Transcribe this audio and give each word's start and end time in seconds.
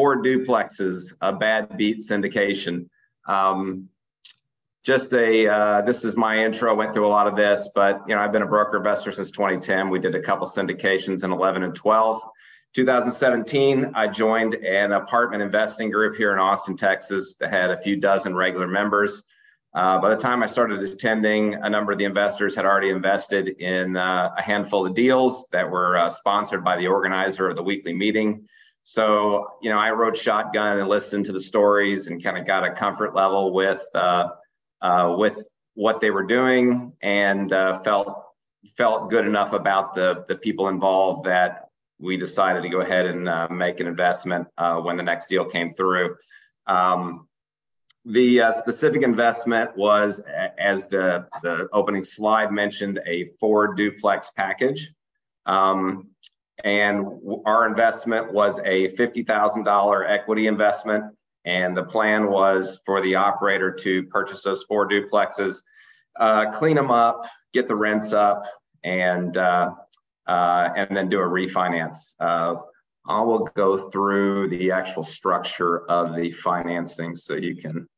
four 0.00 0.22
duplexes, 0.22 1.14
a 1.20 1.30
bad 1.30 1.76
beat 1.76 1.98
syndication. 1.98 2.88
Um, 3.28 3.90
just 4.82 5.12
a 5.12 5.46
uh, 5.46 5.82
this 5.82 6.06
is 6.06 6.16
my 6.16 6.42
intro. 6.42 6.74
Went 6.74 6.94
through 6.94 7.06
a 7.06 7.12
lot 7.18 7.26
of 7.26 7.36
this, 7.36 7.68
but 7.74 8.00
you 8.08 8.14
know 8.14 8.22
I've 8.22 8.32
been 8.32 8.40
a 8.40 8.46
broker 8.46 8.78
investor 8.78 9.12
since 9.12 9.30
2010. 9.30 9.90
We 9.90 9.98
did 9.98 10.14
a 10.14 10.22
couple 10.22 10.46
syndications 10.46 11.22
in 11.22 11.32
11 11.32 11.64
and 11.64 11.74
12. 11.74 12.22
2017, 12.72 13.92
I 13.94 14.06
joined 14.06 14.54
an 14.54 14.92
apartment 14.92 15.42
investing 15.42 15.90
group 15.90 16.16
here 16.16 16.32
in 16.32 16.38
Austin, 16.38 16.78
Texas 16.78 17.34
that 17.34 17.50
had 17.50 17.70
a 17.70 17.78
few 17.78 17.96
dozen 17.96 18.34
regular 18.34 18.68
members. 18.68 19.22
Uh, 19.74 20.00
by 20.00 20.08
the 20.08 20.16
time 20.16 20.42
I 20.42 20.46
started 20.46 20.80
attending, 20.80 21.54
a 21.54 21.68
number 21.68 21.92
of 21.92 21.98
the 21.98 22.04
investors 22.04 22.56
had 22.56 22.64
already 22.64 22.88
invested 22.88 23.48
in 23.48 23.98
uh, 23.98 24.30
a 24.38 24.40
handful 24.40 24.86
of 24.86 24.94
deals 24.94 25.46
that 25.52 25.68
were 25.68 25.98
uh, 25.98 26.08
sponsored 26.08 26.64
by 26.64 26.78
the 26.78 26.86
organizer 26.86 27.50
of 27.50 27.56
the 27.56 27.62
weekly 27.62 27.92
meeting. 27.92 28.48
So, 28.90 29.52
you 29.62 29.70
know, 29.70 29.78
I 29.78 29.92
rode 29.92 30.16
shotgun 30.16 30.80
and 30.80 30.88
listened 30.88 31.26
to 31.26 31.32
the 31.32 31.40
stories 31.40 32.08
and 32.08 32.20
kind 32.20 32.36
of 32.36 32.44
got 32.44 32.64
a 32.64 32.72
comfort 32.72 33.14
level 33.14 33.52
with 33.52 33.86
uh, 33.94 34.30
uh, 34.82 35.14
with 35.16 35.46
what 35.74 36.00
they 36.00 36.10
were 36.10 36.24
doing 36.24 36.92
and 37.00 37.52
uh, 37.52 37.78
felt 37.84 38.20
felt 38.76 39.08
good 39.08 39.28
enough 39.28 39.52
about 39.52 39.94
the 39.94 40.24
the 40.26 40.34
people 40.34 40.66
involved 40.66 41.26
that 41.26 41.68
we 42.00 42.16
decided 42.16 42.64
to 42.64 42.68
go 42.68 42.80
ahead 42.80 43.06
and 43.06 43.28
uh, 43.28 43.46
make 43.48 43.78
an 43.78 43.86
investment 43.86 44.48
uh, 44.58 44.80
when 44.80 44.96
the 44.96 45.04
next 45.04 45.28
deal 45.28 45.44
came 45.44 45.70
through. 45.70 46.16
Um, 46.66 47.28
the 48.04 48.40
uh, 48.40 48.50
specific 48.50 49.04
investment 49.04 49.76
was, 49.76 50.18
as 50.58 50.88
the, 50.88 51.28
the 51.42 51.68
opening 51.72 52.02
slide 52.02 52.50
mentioned, 52.50 52.98
a 53.06 53.26
four 53.38 53.74
duplex 53.74 54.32
package. 54.36 54.92
Um, 55.46 56.08
and 56.64 57.06
our 57.46 57.66
investment 57.66 58.32
was 58.32 58.58
a 58.60 58.88
$50,000 58.88 60.10
equity 60.10 60.46
investment. 60.46 61.04
And 61.44 61.76
the 61.76 61.84
plan 61.84 62.30
was 62.30 62.80
for 62.84 63.00
the 63.02 63.14
operator 63.14 63.72
to 63.72 64.02
purchase 64.04 64.42
those 64.42 64.62
four 64.64 64.88
duplexes, 64.88 65.62
uh, 66.18 66.50
clean 66.50 66.76
them 66.76 66.90
up, 66.90 67.26
get 67.54 67.66
the 67.66 67.76
rents 67.76 68.12
up, 68.12 68.44
and 68.84 69.36
uh, 69.36 69.70
uh, 70.26 70.68
and 70.76 70.96
then 70.96 71.08
do 71.08 71.18
a 71.18 71.24
refinance. 71.24 72.14
Uh, 72.20 72.56
I 73.06 73.22
will 73.22 73.48
go 73.56 73.90
through 73.90 74.50
the 74.50 74.70
actual 74.70 75.02
structure 75.02 75.90
of 75.90 76.14
the 76.14 76.30
financing 76.30 77.16
so 77.16 77.34
you 77.34 77.56
can 77.56 77.88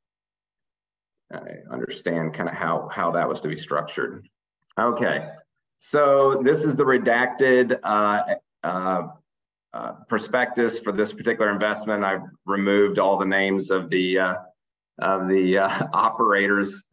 uh, 1.34 1.40
understand 1.70 2.34
kind 2.34 2.48
of 2.48 2.54
how, 2.54 2.88
how 2.90 3.10
that 3.12 3.28
was 3.28 3.40
to 3.42 3.48
be 3.48 3.56
structured. 3.56 4.28
Okay, 4.78 5.28
so 5.80 6.40
this 6.42 6.64
is 6.64 6.76
the 6.76 6.84
redacted 6.84 7.78
uh, 8.64 8.66
uh, 8.66 9.08
uh, 9.74 9.92
prospectus 10.08 10.78
for 10.78 10.92
this 10.92 11.12
particular 11.12 11.50
investment. 11.50 12.04
I've 12.04 12.22
removed 12.44 12.98
all 12.98 13.16
the 13.16 13.24
names 13.24 13.70
of 13.70 13.88
the 13.88 14.18
of 14.98 15.28
the 15.28 15.58
operators. 15.92 16.84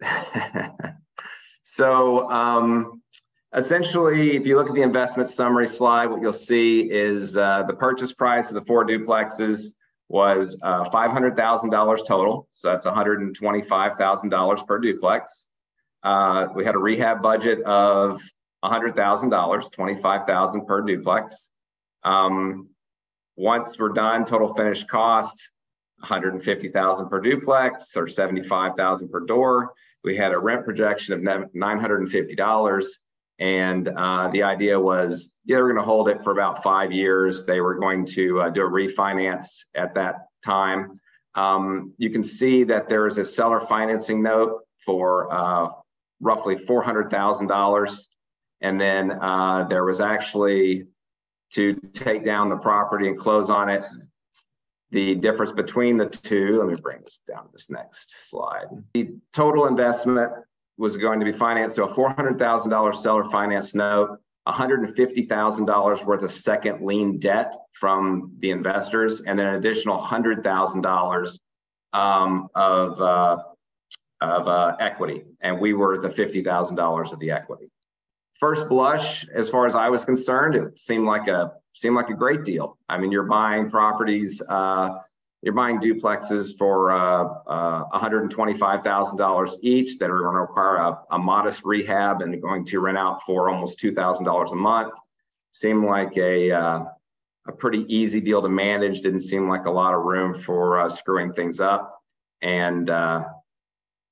so 1.62 2.30
um, 2.30 3.02
essentially, 3.54 4.36
if 4.36 4.46
you 4.46 4.56
look 4.56 4.68
at 4.68 4.74
the 4.74 4.82
investment 4.82 5.30
summary 5.30 5.68
slide, 5.68 6.06
what 6.06 6.20
you'll 6.20 6.32
see 6.32 6.90
is 6.90 7.36
uh, 7.36 7.62
the 7.66 7.74
purchase 7.74 8.12
price 8.12 8.48
of 8.48 8.54
the 8.54 8.62
four 8.62 8.84
duplexes 8.86 9.74
was 10.08 10.60
uh, 10.62 10.84
$500,000 10.84 12.06
total. 12.06 12.46
So 12.50 12.68
that's 12.68 12.86
$125,000 12.86 14.66
per 14.66 14.78
duplex. 14.78 15.46
Uh, 16.02 16.48
we 16.54 16.64
had 16.64 16.74
a 16.74 16.78
rehab 16.78 17.22
budget 17.22 17.62
of 17.62 18.20
$100,000, 18.64 19.72
25,000 19.72 20.66
per 20.66 20.82
duplex. 20.82 21.50
Um, 22.02 22.68
once 23.36 23.78
we're 23.78 23.90
done, 23.90 24.24
total 24.24 24.54
finished 24.54 24.88
cost, 24.88 25.50
150,000 26.00 27.08
per 27.08 27.20
duplex 27.20 27.96
or 27.96 28.06
75,000 28.08 29.08
per 29.08 29.20
door. 29.20 29.72
We 30.02 30.16
had 30.16 30.32
a 30.32 30.38
rent 30.38 30.64
projection 30.64 31.14
of 31.14 31.20
$950 31.54 32.86
and 33.38 33.88
uh, 33.88 34.28
the 34.28 34.44
idea 34.44 34.78
was 34.78 35.34
they 35.46 35.56
were 35.56 35.72
going 35.72 35.82
to 35.82 35.82
hold 35.82 36.08
it 36.08 36.22
for 36.22 36.30
about 36.30 36.62
five 36.62 36.92
years. 36.92 37.44
They 37.44 37.60
were 37.60 37.74
going 37.74 38.06
to 38.06 38.42
uh, 38.42 38.50
do 38.50 38.62
a 38.62 38.70
refinance 38.70 39.64
at 39.74 39.94
that 39.94 40.26
time. 40.44 41.00
Um, 41.34 41.94
you 41.98 42.10
can 42.10 42.22
see 42.22 42.64
that 42.64 42.88
there 42.88 43.08
is 43.08 43.18
a 43.18 43.24
seller 43.24 43.58
financing 43.58 44.22
note 44.22 44.60
for 44.84 45.32
uh, 45.32 45.68
roughly 46.20 46.54
$400,000. 46.54 48.06
And 48.64 48.80
then 48.80 49.10
uh, 49.10 49.66
there 49.68 49.84
was 49.84 50.00
actually 50.00 50.86
to 51.52 51.74
take 51.92 52.24
down 52.24 52.48
the 52.48 52.56
property 52.56 53.08
and 53.08 53.18
close 53.18 53.50
on 53.50 53.68
it. 53.68 53.84
The 54.90 55.14
difference 55.16 55.52
between 55.52 55.98
the 55.98 56.06
two, 56.06 56.60
let 56.60 56.68
me 56.68 56.76
bring 56.82 57.02
this 57.02 57.18
down 57.18 57.44
to 57.44 57.52
this 57.52 57.68
next 57.68 58.30
slide. 58.30 58.68
The 58.94 59.10
total 59.34 59.66
investment 59.66 60.32
was 60.78 60.96
going 60.96 61.20
to 61.20 61.26
be 61.26 61.32
financed 61.32 61.76
to 61.76 61.84
a 61.84 61.92
$400,000 61.92 62.94
seller 62.96 63.24
finance 63.24 63.74
note, 63.74 64.18
$150,000 64.48 66.04
worth 66.06 66.22
of 66.22 66.30
second 66.30 66.86
lien 66.86 67.18
debt 67.18 67.54
from 67.72 68.32
the 68.38 68.50
investors, 68.50 69.20
and 69.20 69.38
then 69.38 69.46
an 69.46 69.54
additional 69.56 69.98
$100,000 69.98 71.38
um, 71.92 72.48
of, 72.54 73.00
uh, 73.02 73.36
of 74.22 74.48
uh, 74.48 74.76
equity. 74.80 75.24
And 75.42 75.60
we 75.60 75.74
were 75.74 75.98
the 75.98 76.08
$50,000 76.08 77.12
of 77.12 77.18
the 77.18 77.30
equity. 77.30 77.68
First 78.40 78.68
blush, 78.68 79.28
as 79.28 79.48
far 79.48 79.66
as 79.66 79.74
I 79.74 79.88
was 79.88 80.04
concerned, 80.04 80.54
it 80.54 80.78
seemed 80.78 81.06
like 81.06 81.28
a 81.28 81.52
seemed 81.72 81.96
like 81.96 82.08
a 82.08 82.14
great 82.14 82.44
deal. 82.44 82.78
I 82.88 82.98
mean, 82.98 83.10
you're 83.10 83.24
buying 83.24 83.70
properties 83.70 84.42
uh, 84.48 85.00
you're 85.44 85.52
buying 85.52 85.78
duplexes 85.78 86.56
for 86.56 86.90
uh, 86.90 87.24
uh, 87.46 87.98
$125,000 87.98 89.52
each 89.60 89.98
that 89.98 90.10
are 90.10 90.20
going 90.20 90.36
to 90.36 90.40
require 90.40 90.76
a, 90.76 90.98
a, 91.10 91.18
modest 91.18 91.66
rehab 91.66 92.22
and 92.22 92.40
going 92.40 92.64
to 92.64 92.80
rent 92.80 92.96
out 92.96 93.22
for 93.24 93.50
almost 93.50 93.78
$2,000 93.78 94.52
a 94.52 94.54
month. 94.54 94.94
Seemed 95.52 95.84
like 95.84 96.16
a, 96.16 96.50
uh, 96.50 96.84
a 97.46 97.52
pretty 97.52 97.84
easy 97.94 98.22
deal 98.22 98.40
to 98.40 98.48
manage. 98.48 99.02
Didn't 99.02 99.20
seem 99.20 99.46
like 99.46 99.66
a 99.66 99.70
lot 99.70 99.92
of 99.92 100.04
room 100.04 100.32
for 100.32 100.80
uh, 100.80 100.88
screwing 100.88 101.34
things 101.34 101.60
up. 101.60 102.02
And 102.40 102.88
uh, 102.88 103.26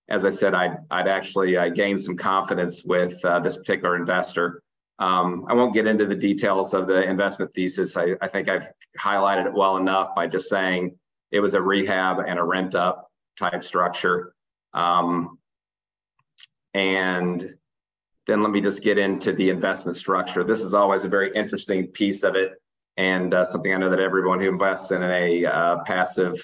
as 0.09 0.25
I 0.25 0.31
said, 0.31 0.55
I'd, 0.55 0.79
I'd 0.91 1.09
actually 1.09 1.57
uh, 1.57 1.69
gained 1.69 2.01
some 2.01 2.17
confidence 2.17 2.85
with 2.85 3.23
this 3.43 3.57
particular 3.57 3.97
investor. 3.97 4.63
Um, 4.99 5.47
I 5.49 5.55
won't 5.55 5.75
get 5.75 5.87
into 5.87 6.07
the 6.07 6.15
details 6.15 6.75
of 6.75 6.87
the 6.87 7.03
investment 7.03 7.53
thesis. 7.55 7.97
I, 7.97 8.15
I 8.21 8.29
think 8.29 8.49
I've 8.49 8.69
highlighted 8.99 9.47
it 9.47 9.53
well 9.53 9.77
enough 9.77 10.15
by 10.15 10.27
just 10.27 10.49
saying 10.49 10.97
it 11.31 11.41
was 11.41 11.55
a 11.55 11.63
rehab 11.63 12.19
and 12.21 12.39
a 12.39 12.43
rent 12.45 12.75
up 12.75 13.11
type 13.39 13.65
structure. 13.65 14.35
Um, 14.75 15.39
and 16.75 17.55
then 18.27 18.43
let 18.43 18.51
me 18.51 18.61
just 18.61 18.83
get 18.83 18.99
into 18.99 19.33
the 19.33 19.51
investment 19.51 19.97
structure. 19.97 20.45
This 20.45 20.61
is 20.61 20.75
always 20.75 21.05
a 21.05 21.09
very 21.09 21.33
interesting 21.35 21.89
piece 21.89 22.23
of 22.23 22.37
it 22.37 22.53
and 22.97 23.35
uh, 23.35 23.45
something 23.45 23.73
I 23.73 23.79
know 23.79 23.91
that 23.91 24.01
everyone 24.01 24.41
who 24.41 24.49
invests 24.49 24.91
in 24.91 25.03
a 25.03 25.47
uh, 25.47 25.79
passive 25.85 26.35
uh, 26.35 26.39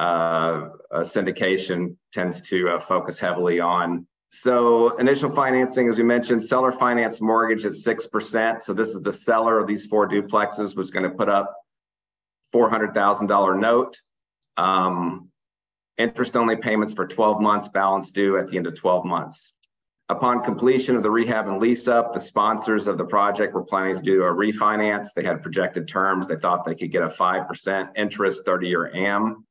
syndication 0.00 1.96
tends 2.12 2.40
to 2.48 2.70
uh, 2.70 2.78
focus 2.80 3.18
heavily 3.18 3.60
on. 3.60 4.06
So 4.32 4.96
initial 4.98 5.28
financing, 5.28 5.88
as 5.88 5.98
we 5.98 6.04
mentioned, 6.04 6.44
seller 6.44 6.70
finance 6.70 7.20
mortgage 7.20 7.66
at 7.66 7.72
6%. 7.72 8.62
So 8.62 8.72
this 8.72 8.94
is 8.94 9.02
the 9.02 9.12
seller 9.12 9.58
of 9.58 9.66
these 9.66 9.86
four 9.86 10.08
duplexes 10.08 10.76
was 10.76 10.92
going 10.92 11.02
to 11.02 11.16
put 11.16 11.28
up 11.28 11.52
$400,000 12.54 13.58
note. 13.58 13.96
Um, 14.56 15.30
interest 15.98 16.36
only 16.36 16.56
payments 16.56 16.92
for 16.92 17.06
12 17.06 17.40
months, 17.40 17.68
balance 17.68 18.12
due 18.12 18.38
at 18.38 18.46
the 18.46 18.56
end 18.56 18.68
of 18.68 18.76
12 18.76 19.04
months. 19.04 19.52
Upon 20.08 20.42
completion 20.42 20.96
of 20.96 21.02
the 21.02 21.10
rehab 21.10 21.48
and 21.48 21.60
lease 21.60 21.88
up, 21.88 22.12
the 22.12 22.20
sponsors 22.20 22.86
of 22.86 22.98
the 22.98 23.04
project 23.04 23.52
were 23.54 23.64
planning 23.64 23.96
to 23.96 24.02
do 24.02 24.22
a 24.22 24.26
refinance. 24.26 25.12
They 25.12 25.24
had 25.24 25.42
projected 25.42 25.88
terms. 25.88 26.26
They 26.26 26.36
thought 26.36 26.64
they 26.64 26.74
could 26.74 26.90
get 26.90 27.02
a 27.02 27.08
5% 27.08 27.88
interest 27.96 28.44
30 28.44 28.68
year 28.68 28.90
AM 28.94 29.44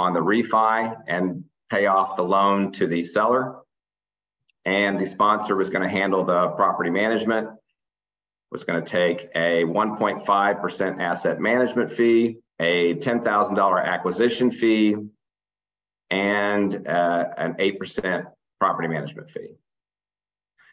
on 0.00 0.14
the 0.14 0.20
refi 0.20 0.96
and 1.06 1.44
pay 1.68 1.86
off 1.86 2.16
the 2.16 2.22
loan 2.22 2.72
to 2.72 2.86
the 2.86 3.04
seller. 3.04 3.56
And 4.64 4.98
the 4.98 5.06
sponsor 5.06 5.56
was 5.56 5.70
going 5.70 5.82
to 5.82 5.88
handle 5.88 6.24
the 6.24 6.48
property 6.48 6.90
management, 6.90 7.48
was 8.50 8.64
going 8.64 8.82
to 8.82 8.90
take 8.90 9.28
a 9.34 9.64
1.5% 9.64 11.00
asset 11.00 11.40
management 11.40 11.92
fee, 11.92 12.38
a 12.58 12.94
$10,000 12.94 13.84
acquisition 13.84 14.50
fee, 14.50 14.96
and 16.10 16.86
uh, 16.86 17.24
an 17.38 17.54
8% 17.54 18.26
property 18.58 18.88
management 18.88 19.30
fee. 19.30 19.54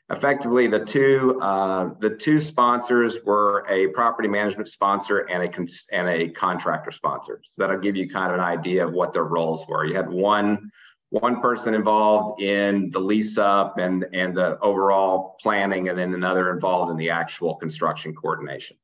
Effectively, 0.10 0.68
the 0.68 0.86
two 0.86 1.38
uh, 1.42 1.90
the 2.00 2.12
two 2.12 2.40
sponsors 2.40 3.18
were 3.26 3.66
a 3.70 3.88
property 3.88 4.30
management 4.30 4.70
sponsor 4.70 5.20
and 5.20 5.44
a 5.44 5.68
and 5.92 6.08
a 6.08 6.30
contractor 6.30 6.92
sponsor. 6.92 7.42
So 7.44 7.62
that'll 7.62 7.82
give 7.82 7.98
you 7.98 8.10
kind 8.10 8.32
of 8.32 8.40
an 8.40 8.46
idea 8.46 8.88
of 8.88 8.94
what 8.94 9.12
their 9.12 9.26
roles 9.26 9.68
were. 9.68 9.86
You 9.86 9.96
had 9.96 10.10
one 10.10 10.72
one 11.10 11.42
person 11.42 11.74
involved 11.74 12.42
in 12.42 12.90
the 12.92 13.00
lease 13.00 13.38
up 13.38 13.80
and 13.80 14.06
and 14.14 14.36
the 14.36 14.58
overall 14.60 15.36
planning, 15.42 15.90
and 15.90 16.00
then 16.00 16.14
another 16.14 16.54
involved 16.54 16.90
in 16.90 16.96
the 16.96 17.10
actual 17.10 17.56
construction 17.56 18.16
coordination. 18.16 18.78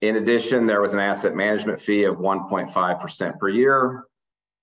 In 0.00 0.16
addition, 0.16 0.64
there 0.64 0.80
was 0.80 0.94
an 0.94 1.00
asset 1.00 1.34
management 1.34 1.80
fee 1.80 2.04
of 2.04 2.16
1.5% 2.16 3.38
per 3.38 3.48
year. 3.48 4.04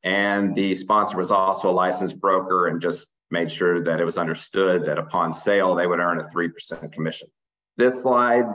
And 0.04 0.54
the 0.54 0.76
sponsor 0.76 1.18
was 1.18 1.32
also 1.32 1.72
a 1.72 1.72
licensed 1.72 2.20
broker 2.20 2.68
and 2.68 2.82
just 2.82 3.10
made 3.34 3.52
sure 3.52 3.84
that 3.84 4.00
it 4.00 4.06
was 4.06 4.18
understood 4.18 4.86
that 4.86 4.98
upon 4.98 5.34
sale, 5.34 5.76
they 5.76 5.88
would 5.88 6.00
earn 6.00 6.22
a 6.22 6.24
3% 6.24 6.94
commission. 6.94 7.28
This 7.76 8.04
slide 8.04 8.46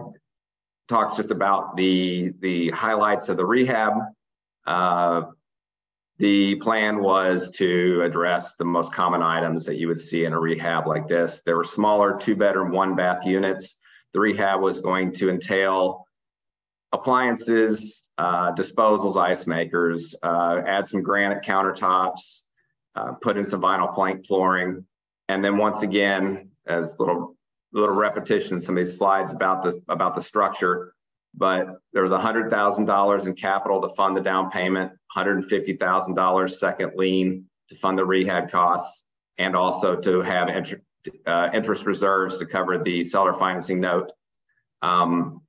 talks 0.88 1.16
just 1.16 1.32
about 1.32 1.76
the, 1.76 2.32
the 2.40 2.70
highlights 2.70 3.28
of 3.28 3.36
the 3.36 3.44
rehab. 3.44 3.94
Uh, 4.66 5.22
the 6.19 6.54
plan 6.56 7.00
was 7.00 7.50
to 7.52 8.02
address 8.02 8.56
the 8.56 8.64
most 8.64 8.94
common 8.94 9.20
items 9.20 9.66
that 9.66 9.78
you 9.78 9.88
would 9.88 10.00
see 10.00 10.25
in 10.25 10.32
a 10.32 10.40
rehab 10.40 10.86
like 10.86 11.08
this. 11.08 11.42
There 11.42 11.56
were 11.56 11.64
smaller 11.64 12.16
two 12.16 12.36
bedroom, 12.36 12.72
one 12.72 12.96
bath 12.96 13.26
units. 13.26 13.78
The 14.14 14.20
rehab 14.20 14.60
was 14.60 14.78
going 14.78 15.12
to 15.14 15.28
entail 15.28 16.06
appliances, 16.92 18.08
uh, 18.16 18.52
disposals, 18.52 19.16
ice 19.16 19.46
makers, 19.46 20.14
uh, 20.22 20.62
add 20.66 20.86
some 20.86 21.02
granite 21.02 21.44
countertops, 21.44 22.42
uh, 22.98 23.12
put 23.12 23.36
in 23.36 23.44
some 23.44 23.62
vinyl 23.62 23.94
plank 23.94 24.26
flooring. 24.26 24.84
And 25.28 25.44
then 25.44 25.56
once 25.56 25.82
again, 25.82 26.50
as 26.66 26.98
little 26.98 27.36
little 27.72 27.94
repetition, 27.94 28.60
some 28.60 28.76
of 28.76 28.84
these 28.84 28.96
slides 28.96 29.32
about 29.32 29.62
the 29.62 29.80
about 29.88 30.14
the 30.14 30.20
structure, 30.20 30.94
but 31.34 31.66
there 31.92 32.02
was 32.02 32.12
$100,000 32.12 33.26
in 33.26 33.34
capital 33.34 33.82
to 33.82 33.88
fund 33.94 34.16
the 34.16 34.20
down 34.20 34.50
payment, 34.50 34.92
$150,000 35.14 36.50
second 36.50 36.92
lien 36.96 37.44
to 37.68 37.74
fund 37.74 37.98
the 37.98 38.04
rehab 38.04 38.50
costs, 38.50 39.04
and 39.36 39.54
also 39.54 39.96
to 39.96 40.20
have 40.22 40.48
int- 40.48 40.82
uh, 41.26 41.50
interest 41.52 41.86
reserves 41.86 42.38
to 42.38 42.46
cover 42.46 42.78
the 42.78 43.04
seller 43.04 43.34
financing 43.34 43.80
note. 43.80 44.12
Um, 44.82 45.42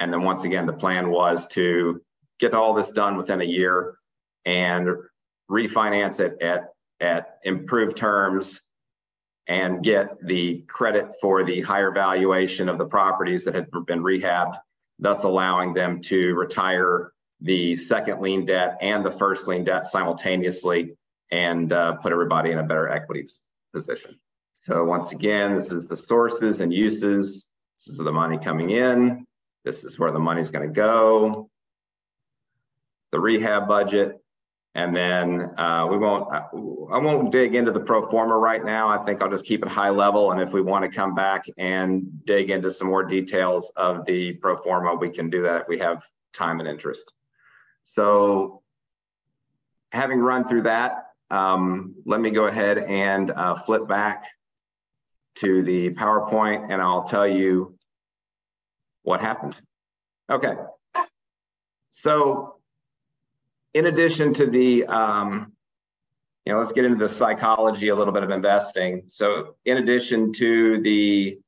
and 0.00 0.12
then 0.12 0.22
once 0.22 0.44
again, 0.44 0.66
the 0.66 0.72
plan 0.72 1.10
was 1.10 1.46
to 1.48 2.00
get 2.40 2.54
all 2.54 2.74
this 2.74 2.90
done 2.92 3.16
within 3.16 3.40
a 3.40 3.44
year 3.44 3.98
and 4.44 4.88
refinance 5.50 6.20
it 6.20 6.40
at, 6.42 6.72
at 7.00 7.38
improved 7.44 7.96
terms 7.96 8.62
and 9.46 9.82
get 9.82 10.24
the 10.26 10.62
credit 10.66 11.14
for 11.20 11.44
the 11.44 11.60
higher 11.60 11.92
valuation 11.92 12.68
of 12.68 12.78
the 12.78 12.86
properties 12.86 13.44
that 13.44 13.54
had 13.54 13.70
been 13.86 14.02
rehabbed, 14.02 14.58
thus 14.98 15.24
allowing 15.24 15.72
them 15.72 16.00
to 16.00 16.34
retire 16.34 17.12
the 17.40 17.76
second 17.76 18.20
lien 18.20 18.44
debt 18.44 18.78
and 18.80 19.04
the 19.04 19.10
first 19.10 19.46
lien 19.46 19.62
debt 19.62 19.86
simultaneously 19.86 20.96
and 21.30 21.72
uh, 21.72 21.94
put 21.96 22.12
everybody 22.12 22.50
in 22.50 22.58
a 22.58 22.62
better 22.62 22.88
equity 22.88 23.28
position. 23.72 24.18
So 24.52 24.84
once 24.84 25.12
again, 25.12 25.54
this 25.54 25.70
is 25.70 25.86
the 25.86 25.96
sources 25.96 26.60
and 26.60 26.72
uses. 26.72 27.50
This 27.78 27.92
is 27.92 27.98
the 27.98 28.12
money 28.12 28.38
coming 28.38 28.70
in. 28.70 29.26
This 29.64 29.84
is 29.84 29.98
where 29.98 30.12
the 30.12 30.18
money's 30.18 30.50
going 30.50 30.66
to 30.66 30.72
go. 30.72 31.50
The 33.12 33.20
rehab 33.20 33.68
budget, 33.68 34.20
and 34.76 34.94
then 34.94 35.58
uh, 35.58 35.86
we 35.90 35.96
won't. 35.96 36.30
I 36.30 36.98
won't 36.98 37.32
dig 37.32 37.54
into 37.54 37.72
the 37.72 37.80
pro 37.80 38.06
forma 38.10 38.36
right 38.36 38.62
now. 38.62 38.90
I 38.90 38.98
think 38.98 39.22
I'll 39.22 39.30
just 39.30 39.46
keep 39.46 39.62
it 39.62 39.68
high 39.68 39.88
level, 39.88 40.32
and 40.32 40.40
if 40.40 40.52
we 40.52 40.60
want 40.60 40.84
to 40.84 40.94
come 40.94 41.14
back 41.14 41.46
and 41.56 42.06
dig 42.26 42.50
into 42.50 42.70
some 42.70 42.88
more 42.88 43.02
details 43.02 43.72
of 43.76 44.04
the 44.04 44.34
pro 44.34 44.54
forma, 44.54 44.94
we 44.94 45.08
can 45.08 45.30
do 45.30 45.42
that. 45.42 45.62
If 45.62 45.68
we 45.68 45.78
have 45.78 46.04
time 46.34 46.60
and 46.60 46.68
interest. 46.68 47.14
So, 47.86 48.60
having 49.92 50.18
run 50.18 50.44
through 50.44 50.64
that, 50.64 51.06
um, 51.30 51.94
let 52.04 52.20
me 52.20 52.30
go 52.30 52.44
ahead 52.44 52.76
and 52.76 53.30
uh, 53.30 53.54
flip 53.54 53.88
back 53.88 54.26
to 55.36 55.62
the 55.62 55.94
PowerPoint, 55.94 56.70
and 56.70 56.82
I'll 56.82 57.04
tell 57.04 57.26
you 57.26 57.78
what 59.04 59.22
happened. 59.22 59.58
Okay. 60.30 60.52
So 61.88 62.55
in 63.76 63.84
addition 63.84 64.32
to 64.32 64.46
the, 64.46 64.86
um, 64.86 65.52
you 66.46 66.52
know, 66.52 66.58
let's 66.58 66.72
get 66.72 66.86
into 66.86 66.96
the 66.96 67.08
psychology 67.10 67.88
a 67.88 67.94
little 67.94 68.14
bit 68.14 68.22
of 68.22 68.30
investing. 68.30 69.02
So 69.08 69.56
in 69.66 69.76
addition 69.76 70.32
to 70.34 70.80
the 70.80 71.38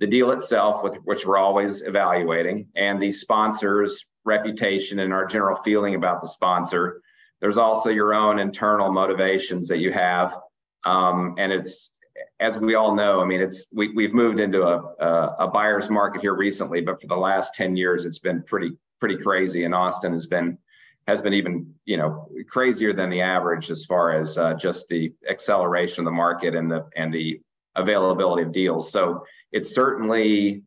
the 0.00 0.06
deal 0.06 0.30
itself, 0.30 0.84
with 0.84 0.96
which 1.04 1.26
we're 1.26 1.38
always 1.38 1.82
evaluating, 1.82 2.68
and 2.76 3.02
the 3.02 3.10
sponsor's 3.10 4.04
reputation 4.24 5.00
and 5.00 5.12
our 5.12 5.26
general 5.26 5.56
feeling 5.56 5.94
about 5.96 6.20
the 6.20 6.28
sponsor, 6.28 7.00
there's 7.40 7.56
also 7.56 7.88
your 7.88 8.14
own 8.14 8.38
internal 8.38 8.92
motivations 8.92 9.66
that 9.68 9.78
you 9.78 9.90
have, 9.90 10.38
um, 10.84 11.36
and 11.38 11.52
it's 11.52 11.90
as 12.38 12.58
we 12.58 12.74
all 12.74 12.94
know, 12.94 13.22
I 13.22 13.24
mean, 13.24 13.40
it's 13.40 13.66
we, 13.72 13.94
we've 13.94 14.12
moved 14.12 14.40
into 14.40 14.62
a, 14.62 14.76
a, 15.00 15.36
a 15.46 15.48
buyer's 15.48 15.88
market 15.88 16.20
here 16.20 16.34
recently, 16.34 16.82
but 16.82 17.00
for 17.00 17.06
the 17.06 17.16
last 17.16 17.54
10 17.54 17.76
years, 17.76 18.04
it's 18.04 18.18
been 18.18 18.42
pretty 18.42 18.72
pretty 19.00 19.16
crazy. 19.16 19.64
And 19.64 19.74
Austin 19.74 20.12
has 20.12 20.26
been 20.26 20.58
has 21.08 21.22
been 21.22 21.32
even 21.32 21.74
you 21.86 21.96
know 21.96 22.28
crazier 22.48 22.92
than 22.92 23.08
the 23.08 23.22
average 23.22 23.70
as 23.70 23.86
far 23.86 24.12
as 24.12 24.36
uh, 24.36 24.54
just 24.54 24.86
the 24.88 25.12
acceleration 25.28 26.02
of 26.02 26.04
the 26.04 26.16
market 26.16 26.54
and 26.54 26.70
the 26.70 26.86
and 26.94 27.12
the 27.12 27.40
availability 27.74 28.42
of 28.42 28.52
deals. 28.52 28.92
So 28.92 29.24
it's 29.50 29.74
certainly 29.74 30.62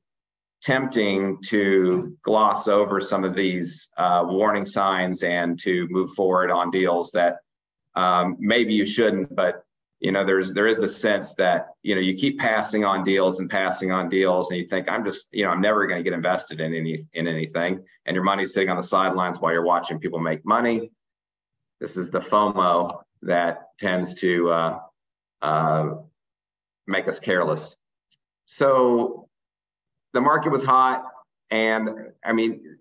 tempting 0.63 1.37
to 1.43 2.17
gloss 2.23 2.67
over 2.67 2.99
some 3.01 3.23
of 3.23 3.35
these 3.35 3.89
uh, 3.97 4.23
warning 4.25 4.65
signs 4.65 5.23
and 5.23 5.59
to 5.59 5.87
move 5.89 6.11
forward 6.11 6.49
on 6.51 6.71
deals 6.71 7.11
that 7.11 7.37
um, 7.95 8.37
maybe 8.39 8.73
you 8.73 8.85
shouldn't, 8.85 9.35
but 9.35 9.63
you 10.01 10.11
know 10.11 10.25
there's 10.25 10.51
there 10.51 10.67
is 10.67 10.81
a 10.81 10.89
sense 10.89 11.35
that 11.35 11.67
you 11.83 11.93
know 11.93 12.01
you 12.01 12.15
keep 12.15 12.39
passing 12.39 12.83
on 12.83 13.03
deals 13.03 13.39
and 13.39 13.49
passing 13.49 13.91
on 13.91 14.09
deals 14.09 14.49
and 14.49 14.59
you 14.59 14.67
think 14.67 14.89
i'm 14.89 15.05
just 15.05 15.27
you 15.31 15.45
know 15.45 15.51
i'm 15.51 15.61
never 15.61 15.85
going 15.85 15.99
to 15.99 16.03
get 16.03 16.13
invested 16.13 16.59
in 16.59 16.73
any 16.73 17.07
in 17.13 17.27
anything. 17.27 17.83
And 18.05 18.15
your 18.15 18.23
money's 18.23 18.53
sitting 18.53 18.69
on 18.69 18.77
the 18.77 18.83
sidelines 18.83 19.39
while 19.39 19.53
you're 19.53 19.63
watching 19.63 19.99
people 19.99 20.19
make 20.19 20.43
money. 20.43 20.91
This 21.79 21.97
is 21.97 22.09
the 22.09 22.19
fomo 22.19 23.03
that 23.21 23.77
tends 23.77 24.15
to 24.15 24.49
uh, 24.49 24.79
uh, 25.43 25.89
make 26.87 27.07
us 27.07 27.19
careless. 27.19 27.77
So 28.47 29.29
the 30.13 30.21
market 30.21 30.51
was 30.51 30.63
hot 30.63 31.03
and 31.51 31.89
i 32.25 32.33
mean 32.33 32.77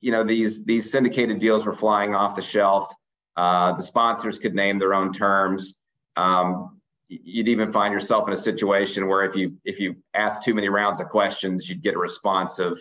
you 0.00 0.12
know 0.12 0.24
these 0.24 0.64
these 0.64 0.90
syndicated 0.90 1.40
deals 1.40 1.66
were 1.66 1.72
flying 1.72 2.14
off 2.14 2.36
the 2.36 2.42
shelf. 2.42 2.92
Uh, 3.36 3.72
the 3.72 3.82
sponsors 3.82 4.38
could 4.38 4.54
name 4.54 4.78
their 4.78 4.94
own 4.94 5.12
terms 5.12 5.74
um, 6.16 6.80
you'd 7.10 7.48
even 7.48 7.72
find 7.72 7.92
yourself 7.92 8.28
in 8.28 8.32
a 8.32 8.36
situation 8.36 9.08
where 9.08 9.24
if 9.24 9.34
you 9.34 9.56
if 9.64 9.80
you 9.80 9.96
ask 10.14 10.42
too 10.42 10.54
many 10.54 10.68
rounds 10.68 11.00
of 11.00 11.08
questions, 11.08 11.68
you'd 11.68 11.82
get 11.82 11.94
a 11.94 11.98
response 11.98 12.58
of, 12.58 12.80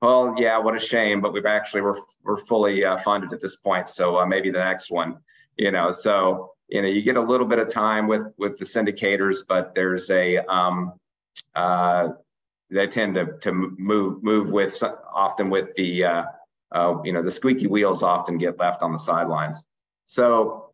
"Well, 0.00 0.34
yeah, 0.38 0.58
what 0.58 0.76
a 0.76 0.78
shame, 0.78 1.20
but 1.20 1.32
we've 1.32 1.46
actually 1.46 1.82
we're 1.82 1.98
we're 2.22 2.36
fully 2.36 2.84
uh, 2.84 2.96
funded 2.98 3.32
at 3.32 3.40
this 3.40 3.56
point, 3.56 3.88
so 3.88 4.18
uh, 4.18 4.26
maybe 4.26 4.50
the 4.50 4.60
next 4.60 4.90
one." 4.90 5.18
You 5.56 5.72
know, 5.72 5.90
so 5.90 6.52
you 6.68 6.80
know 6.80 6.88
you 6.88 7.02
get 7.02 7.16
a 7.16 7.20
little 7.20 7.46
bit 7.46 7.58
of 7.58 7.68
time 7.68 8.06
with 8.06 8.32
with 8.38 8.56
the 8.58 8.64
syndicators, 8.64 9.38
but 9.46 9.74
there's 9.74 10.10
a 10.10 10.38
um, 10.38 10.92
uh, 11.54 12.10
they 12.70 12.86
tend 12.86 13.16
to 13.16 13.38
to 13.40 13.52
move 13.52 14.22
move 14.22 14.52
with 14.52 14.80
often 15.12 15.50
with 15.50 15.74
the 15.74 16.04
uh, 16.04 16.22
uh, 16.72 17.02
you 17.04 17.12
know 17.12 17.22
the 17.22 17.30
squeaky 17.30 17.66
wheels 17.66 18.04
often 18.04 18.38
get 18.38 18.58
left 18.58 18.82
on 18.82 18.92
the 18.92 18.98
sidelines. 18.98 19.64
So 20.06 20.69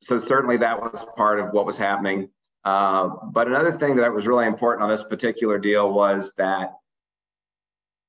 so 0.00 0.18
certainly 0.18 0.58
that 0.58 0.80
was 0.80 1.04
part 1.16 1.40
of 1.40 1.52
what 1.52 1.66
was 1.66 1.76
happening. 1.76 2.30
Uh, 2.64 3.08
but 3.32 3.46
another 3.46 3.72
thing 3.72 3.96
that 3.96 4.12
was 4.12 4.26
really 4.26 4.46
important 4.46 4.82
on 4.82 4.88
this 4.88 5.04
particular 5.04 5.58
deal 5.58 5.92
was 5.92 6.34
that 6.34 6.72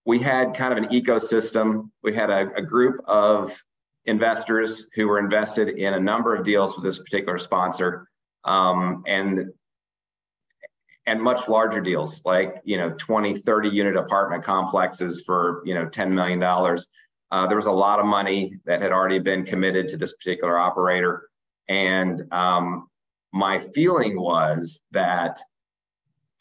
we 0.06 0.20
had 0.20 0.56
kind 0.56 0.72
of 0.72 0.84
an 0.84 0.90
ecosystem. 0.90 1.90
We 2.04 2.14
had 2.14 2.30
a, 2.30 2.52
a 2.56 2.62
group 2.62 3.02
of 3.06 3.64
investors 4.06 4.86
who 4.96 5.08
were 5.08 5.20
invested 5.20 5.70
in 5.70 5.94
a 5.94 6.00
number 6.00 6.36
of 6.36 6.44
deals 6.44 6.76
with 6.76 6.84
this 6.84 7.00
particular 7.00 7.38
sponsor, 7.38 8.08
um, 8.44 9.04
and 9.06 9.52
and 11.06 11.22
much 11.22 11.48
larger 11.48 11.82
deals 11.82 12.22
like 12.24 12.62
you 12.66 12.78
know 12.78 12.92
20 12.92 13.40
30 13.40 13.70
unit 13.70 13.96
apartment 13.96 14.44
complexes 14.44 15.24
for 15.26 15.62
you 15.66 15.74
know 15.74 15.88
10 15.88 16.14
million 16.14 16.40
dollars 16.40 16.88
uh, 17.32 17.48
there 17.48 17.56
was 17.56 17.66
a 17.66 17.72
lot 17.72 18.00
of 18.00 18.06
money 18.06 18.54
that 18.66 18.82
had 18.82 18.92
already 18.92 19.20
been 19.20 19.44
committed 19.44 19.88
to 19.88 19.98
this 19.98 20.14
particular 20.14 20.58
operator 20.58 21.29
and 21.70 22.22
um, 22.34 22.90
my 23.32 23.60
feeling 23.60 24.20
was 24.20 24.82
that 24.92 25.40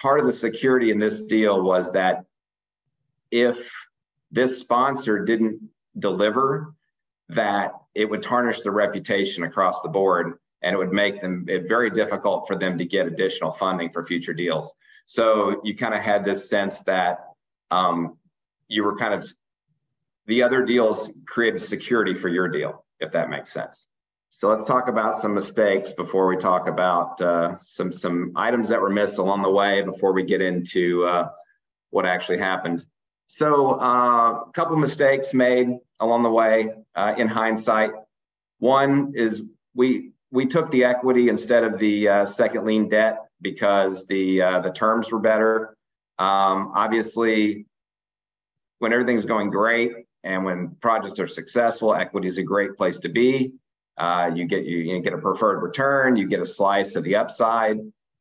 part 0.00 0.18
of 0.18 0.26
the 0.26 0.32
security 0.32 0.90
in 0.90 0.98
this 0.98 1.22
deal 1.22 1.62
was 1.62 1.92
that 1.92 2.24
if 3.30 3.70
this 4.30 4.58
sponsor 4.58 5.24
didn't 5.24 5.60
deliver, 5.98 6.74
that 7.28 7.72
it 7.94 8.06
would 8.08 8.22
tarnish 8.22 8.62
the 8.62 8.70
reputation 8.70 9.44
across 9.44 9.82
the 9.82 9.88
board 9.88 10.38
and 10.62 10.74
it 10.74 10.78
would 10.78 10.92
make 10.92 11.20
them 11.20 11.44
it 11.46 11.68
very 11.68 11.90
difficult 11.90 12.48
for 12.48 12.56
them 12.56 12.78
to 12.78 12.84
get 12.84 13.06
additional 13.06 13.50
funding 13.50 13.90
for 13.90 14.02
future 14.02 14.32
deals. 14.32 14.74
So 15.04 15.60
you 15.62 15.76
kind 15.76 15.94
of 15.94 16.00
had 16.00 16.24
this 16.24 16.48
sense 16.48 16.82
that 16.84 17.18
um, 17.70 18.16
you 18.66 18.82
were 18.82 18.96
kind 18.96 19.12
of 19.12 19.30
the 20.26 20.42
other 20.42 20.64
deals 20.64 21.12
created 21.26 21.60
security 21.60 22.14
for 22.14 22.28
your 22.28 22.48
deal, 22.48 22.84
if 22.98 23.12
that 23.12 23.28
makes 23.28 23.52
sense. 23.52 23.88
So 24.30 24.48
let's 24.48 24.64
talk 24.64 24.88
about 24.88 25.16
some 25.16 25.34
mistakes 25.34 25.92
before 25.92 26.26
we 26.26 26.36
talk 26.36 26.68
about 26.68 27.20
uh, 27.20 27.56
some 27.56 27.92
some 27.92 28.32
items 28.36 28.68
that 28.68 28.80
were 28.80 28.90
missed 28.90 29.18
along 29.18 29.42
the 29.42 29.50
way 29.50 29.82
before 29.82 30.12
we 30.12 30.22
get 30.22 30.42
into 30.42 31.04
uh, 31.04 31.28
what 31.90 32.06
actually 32.06 32.38
happened. 32.38 32.84
So 33.26 33.80
uh, 33.80 34.44
a 34.46 34.50
couple 34.52 34.76
mistakes 34.76 35.34
made 35.34 35.68
along 36.00 36.22
the 36.22 36.30
way 36.30 36.70
uh, 36.94 37.14
in 37.16 37.26
hindsight. 37.28 37.90
One 38.58 39.12
is 39.14 39.42
we 39.74 40.12
we 40.30 40.46
took 40.46 40.70
the 40.70 40.84
equity 40.84 41.28
instead 41.28 41.64
of 41.64 41.78
the 41.78 42.08
uh, 42.08 42.24
second 42.26 42.64
lien 42.64 42.88
debt 42.88 43.18
because 43.40 44.06
the 44.06 44.42
uh, 44.42 44.60
the 44.60 44.70
terms 44.70 45.10
were 45.10 45.20
better. 45.20 45.76
Um, 46.18 46.72
obviously, 46.74 47.66
when 48.78 48.92
everything's 48.92 49.24
going 49.24 49.50
great 49.50 49.92
and 50.24 50.44
when 50.44 50.76
projects 50.80 51.18
are 51.18 51.28
successful, 51.28 51.94
equity 51.94 52.28
is 52.28 52.38
a 52.38 52.42
great 52.42 52.76
place 52.76 53.00
to 53.00 53.08
be. 53.08 53.52
Uh, 53.98 54.30
you 54.32 54.44
get 54.44 54.64
you, 54.64 54.78
you, 54.78 55.00
get 55.00 55.12
a 55.12 55.18
preferred 55.18 55.60
return, 55.60 56.16
you 56.16 56.28
get 56.28 56.40
a 56.40 56.46
slice 56.46 56.94
of 56.94 57.02
the 57.02 57.16
upside, 57.16 57.78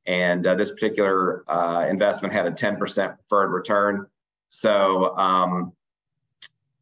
and 0.07 0.47
uh, 0.47 0.55
this 0.55 0.71
particular 0.71 1.43
uh, 1.47 1.85
investment 1.87 2.33
had 2.33 2.47
a 2.47 2.51
10% 2.51 2.79
preferred 2.79 3.51
return. 3.51 4.07
So 4.49 5.15
um, 5.15 5.73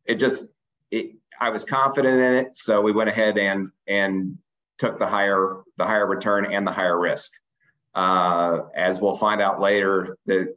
it 0.06 0.16
just 0.16 0.48
it, 0.92 1.16
I 1.40 1.50
was 1.50 1.66
confident 1.66 2.22
in 2.22 2.34
it, 2.46 2.58
so 2.58 2.82
we 2.82 2.94
went 2.94 3.10
ahead 3.10 3.38
and 3.38 3.72
and 3.86 4.38
took 4.78 5.00
the 5.00 5.08
higher 5.08 5.64
the 5.78 5.86
higher 5.86 6.08
return 6.08 6.52
and 6.54 6.66
the 6.66 6.72
higher 6.72 6.98
risk. 6.98 7.32
Uh, 7.94 8.62
as 8.76 9.02
we'll 9.02 9.16
find 9.16 9.42
out 9.42 9.60
later, 9.60 10.18
that 10.26 10.56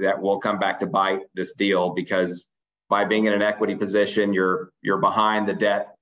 that 0.00 0.22
will 0.22 0.38
come 0.38 0.58
back 0.58 0.80
to 0.80 0.86
bite 0.86 1.22
this 1.34 1.54
deal 1.54 1.90
because 1.90 2.50
by 2.88 3.04
being 3.04 3.24
in 3.24 3.32
an 3.32 3.42
equity 3.42 3.74
position, 3.74 4.32
you're 4.32 4.70
you're 4.80 4.98
behind 4.98 5.48
the 5.48 5.54
debt 5.54 5.95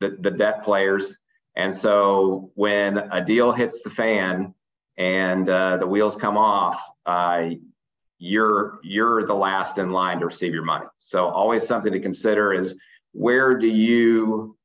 the, 0.00 0.16
the 0.20 0.30
debt 0.30 0.62
players, 0.64 1.18
and 1.56 1.74
so 1.74 2.50
when 2.54 2.98
a 2.98 3.24
deal 3.24 3.52
hits 3.52 3.82
the 3.82 3.90
fan 3.90 4.54
and 4.96 5.48
uh, 5.48 5.76
the 5.78 5.86
wheels 5.86 6.16
come 6.16 6.36
off, 6.36 6.80
uh, 7.04 7.50
you're 8.18 8.78
you're 8.82 9.26
the 9.26 9.34
last 9.34 9.78
in 9.78 9.90
line 9.90 10.20
to 10.20 10.26
receive 10.26 10.54
your 10.54 10.64
money. 10.64 10.86
So 10.98 11.26
always 11.26 11.66
something 11.66 11.92
to 11.92 12.00
consider 12.00 12.52
is 12.52 12.78
where 13.12 13.56
do 13.56 13.66
you 13.66 14.56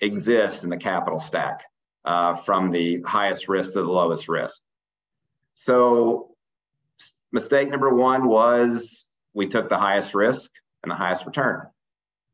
exist 0.00 0.64
in 0.64 0.70
the 0.70 0.76
capital 0.76 1.18
stack 1.18 1.64
uh, 2.04 2.34
from 2.34 2.70
the 2.70 3.02
highest 3.02 3.48
risk 3.48 3.74
to 3.74 3.82
the 3.82 3.90
lowest 3.90 4.28
risk. 4.28 4.62
So 5.54 6.30
mistake 7.32 7.68
number 7.68 7.94
one 7.94 8.26
was 8.26 9.06
we 9.34 9.46
took 9.46 9.68
the 9.68 9.78
highest 9.78 10.14
risk 10.14 10.50
and 10.82 10.90
the 10.90 10.96
highest 10.96 11.26
return. 11.26 11.66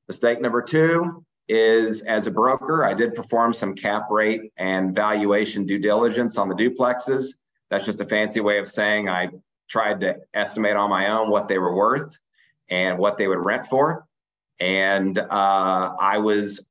Mistake 0.09 0.41
number 0.41 0.63
two 0.63 1.26
is 1.49 2.03
as 2.03 2.27
a 2.27 2.31
broker, 2.31 2.85
I 2.85 2.95
did 2.95 3.15
perform 3.15 3.53
some 3.53 3.75
cap 3.75 4.11
rate 4.11 4.53
and 4.57 4.95
valuation 4.95 5.67
due 5.67 5.79
diligence 5.79 6.39
on 6.39 6.49
the 6.49 6.55
duplexes. 6.55 7.35
That's 7.71 7.85
just 7.85 8.01
a 8.01 8.07
fancy 8.07 8.41
way 8.41 8.59
of 8.59 8.69
saying 8.69 9.09
I 9.09 9.31
tried 9.69 10.01
to 10.01 10.17
estimate 10.35 10.77
on 10.77 10.91
my 10.91 11.09
own 11.09 11.31
what 11.31 11.49
they 11.49 11.59
were 11.59 11.75
worth 11.75 12.19
and 12.69 12.99
what 12.99 13.17
they 13.17 13.29
would 13.29 13.39
rent 13.39 13.67
for. 13.67 14.07
And 14.59 15.19
uh, 15.19 15.95
I 16.01 16.19
was 16.19 16.65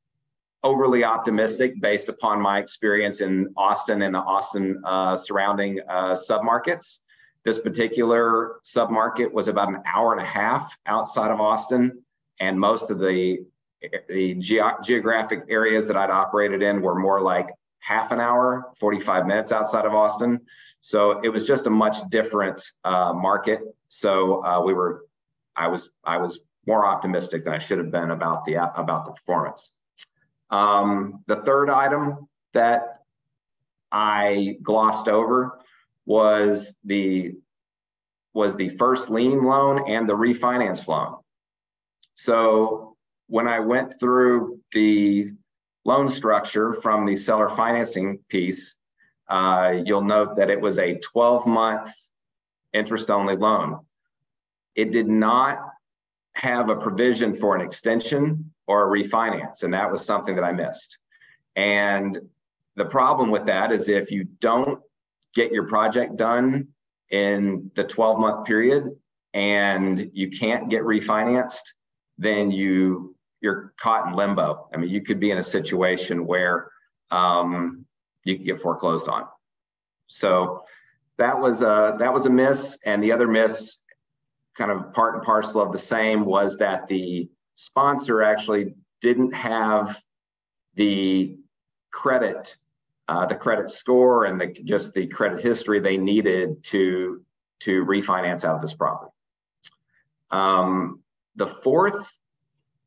overly 0.64 1.04
optimistic 1.04 1.80
based 1.80 2.10
upon 2.10 2.42
my 2.42 2.60
experience 2.60 3.22
in 3.22 3.54
Austin 3.56 4.02
and 4.02 4.16
the 4.16 4.20
Austin 4.20 4.82
uh, 4.84 5.16
surrounding 5.16 5.80
uh, 5.88 6.14
submarkets. 6.14 7.00
This 7.44 7.60
particular 7.60 8.56
submarket 8.66 9.32
was 9.32 9.48
about 9.48 9.70
an 9.70 9.84
hour 9.86 10.12
and 10.12 10.22
a 10.22 10.26
half 10.26 10.76
outside 10.88 11.30
of 11.30 11.40
Austin, 11.40 12.04
and 12.40 12.60
most 12.60 12.90
of 12.90 12.98
the 12.98 13.46
the 14.08 14.36
ge- 14.36 14.86
geographic 14.86 15.44
areas 15.50 15.88
that 15.88 15.98
I'd 15.98 16.10
operated 16.10 16.62
in 16.62 16.82
were 16.82 16.96
more 16.96 17.22
like 17.22 17.50
half 17.80 18.12
an 18.12 18.20
hour, 18.20 18.72
45 18.80 19.28
minutes 19.28 19.52
outside 19.52 19.86
of 19.86 19.94
Austin. 19.94 20.42
So 20.82 21.22
it 21.24 21.30
was 21.30 21.48
just 21.48 21.68
a 21.68 21.70
much 21.70 21.98
different 22.10 22.62
uh, 22.84 23.14
market. 23.14 23.62
So 23.88 24.44
uh, 24.44 24.62
we 24.62 24.74
were, 24.74 25.06
I 25.56 25.68
was, 25.68 25.92
I 26.04 26.18
was 26.18 26.40
more 26.68 26.86
optimistic 26.86 27.46
than 27.46 27.54
I 27.54 27.60
should 27.60 27.78
have 27.78 27.92
been 27.92 28.12
about 28.12 28.46
the 28.46 28.56
about 28.56 29.06
the 29.06 29.12
performance. 29.12 29.72
Um, 30.50 31.24
the 31.28 31.36
third 31.38 31.70
item 31.70 32.28
that 32.54 33.02
I 33.92 34.58
glossed 34.62 35.08
over 35.08 35.60
was 36.06 36.76
the 36.84 37.34
was 38.34 38.56
the 38.56 38.70
first 38.70 39.10
lien 39.10 39.44
loan 39.44 39.90
and 39.90 40.10
the 40.10 40.16
refinance 40.16 40.88
loan. 40.88 41.18
So 42.14 42.95
when 43.28 43.48
I 43.48 43.60
went 43.60 44.00
through 44.00 44.60
the 44.72 45.32
loan 45.84 46.10
structure 46.10 46.74
from 46.74 47.06
the 47.06 47.16
seller 47.16 47.50
financing 47.50 48.20
piece, 48.30 48.78
uh, 49.28 49.76
you'll 49.84 50.04
note 50.04 50.36
that 50.36 50.50
it 50.50 50.60
was 50.60 50.80
a 50.80 51.00
12 51.00 51.48
month 51.48 51.92
interest 52.74 53.10
only 53.10 53.36
loan. 53.36 53.80
It 54.76 54.92
did 54.92 55.08
not 55.08 55.60
have 56.34 56.70
a 56.70 56.76
provision 56.76 57.34
for 57.34 57.56
an 57.56 57.62
extension 57.62 58.52
or 58.68 58.84
a 58.84 59.04
refinance, 59.04 59.64
and 59.64 59.74
that 59.74 59.90
was 59.90 60.06
something 60.06 60.36
that 60.36 60.44
I 60.44 60.52
missed. 60.52 60.98
And 61.56 62.20
the 62.76 62.86
problem 62.86 63.32
with 63.32 63.46
that 63.46 63.72
is 63.72 63.88
if 63.88 64.12
you 64.12 64.26
don't 64.42 64.82
get 65.34 65.52
your 65.52 65.68
project 65.68 66.18
done 66.18 66.68
in 67.10 67.72
the 67.76 67.84
12 67.84 68.20
month 68.20 68.46
period 68.46 68.90
and 69.34 70.10
you 70.14 70.30
can't 70.30 70.70
get 70.70 70.82
refinanced, 70.84 71.64
then 72.18 72.52
you 72.52 73.15
you're 73.42 73.74
caught 73.78 74.08
in 74.08 74.14
limbo. 74.14 74.68
I 74.74 74.78
mean, 74.78 74.90
you 74.90 75.02
could 75.02 75.20
be 75.20 75.32
in 75.32 75.38
a 75.38 75.44
situation 75.44 76.26
where 76.26 76.72
um, 77.12 77.86
you 78.24 78.38
could 78.38 78.46
get 78.46 78.60
foreclosed 78.60 79.08
on. 79.08 79.26
So 80.08 80.64
that 81.18 81.40
was 81.40 81.62
a 81.62 81.96
that 82.00 82.14
was 82.14 82.26
a 82.26 82.30
miss, 82.30 82.80
and 82.86 83.04
the 83.04 83.12
other 83.12 83.28
miss, 83.28 83.78
kind 84.58 84.72
of 84.72 84.94
part 84.94 85.16
and 85.16 85.24
parcel 85.24 85.62
of 85.62 85.72
the 85.72 85.78
same, 85.78 86.26
was 86.26 86.58
that 86.58 86.88
the 86.88 87.30
sponsor 87.56 88.22
actually 88.22 88.76
didn't 89.02 89.34
have 89.34 90.02
the 90.76 91.38
credit, 91.92 92.56
uh, 93.08 93.26
the 93.26 93.36
credit 93.36 93.72
score, 93.72 94.26
and 94.26 94.40
the 94.40 94.48
just 94.48 94.94
the 94.94 95.08
credit 95.08 95.42
history 95.42 95.80
they 95.80 95.98
needed 95.98 96.64
to 96.64 97.24
to 97.62 97.86
refinance 97.86 98.44
out 98.44 98.56
of 98.56 98.62
this 98.62 98.74
property. 98.74 99.12
Um, 100.32 101.02
the 101.36 101.48
fourth 101.48 102.12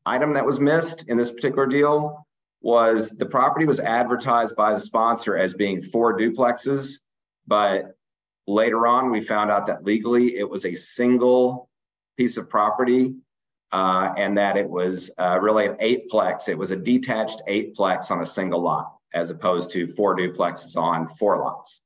item 0.05 0.33
that 0.33 0.45
was 0.45 0.59
missed 0.59 1.07
in 1.07 1.17
this 1.17 1.31
particular 1.31 1.67
deal 1.67 2.25
was 2.61 3.11
the 3.11 3.25
property 3.25 3.65
was 3.65 3.79
advertised 3.79 4.55
by 4.55 4.73
the 4.73 4.79
sponsor 4.79 5.37
as 5.37 5.53
being 5.53 5.81
four 5.81 6.17
duplexes, 6.17 6.99
but 7.47 7.95
later 8.47 8.87
on 8.87 9.11
we 9.11 9.21
found 9.21 9.51
out 9.51 9.67
that 9.67 9.85
legally 9.85 10.37
it 10.37 10.49
was 10.49 10.65
a 10.65 10.73
single 10.75 11.69
piece 12.17 12.37
of 12.37 12.49
property 12.49 13.15
uh, 13.71 14.13
and 14.17 14.37
that 14.37 14.57
it 14.57 14.67
was 14.67 15.11
uh, 15.17 15.39
really 15.39 15.67
an 15.67 15.75
eightplex. 15.75 16.49
It 16.49 16.57
was 16.57 16.71
a 16.71 16.75
detached 16.75 17.41
eightplex 17.47 18.11
on 18.11 18.21
a 18.21 18.25
single 18.25 18.61
lot 18.61 18.95
as 19.13 19.29
opposed 19.29 19.71
to 19.71 19.87
four 19.87 20.15
duplexes 20.17 20.75
on 20.75 21.07
four 21.07 21.37
lots. 21.39 21.81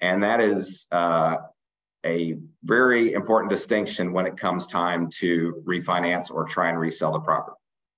And 0.00 0.22
that 0.22 0.40
is 0.40 0.86
uh, 0.92 1.36
a 2.04 2.36
very 2.64 3.12
important 3.12 3.50
distinction 3.50 4.12
when 4.12 4.26
it 4.26 4.36
comes 4.36 4.66
time 4.66 5.08
to 5.10 5.62
refinance 5.66 6.30
or 6.30 6.44
try 6.44 6.68
and 6.68 6.78
resell 6.78 7.12
the 7.12 7.20
property. 7.20 7.56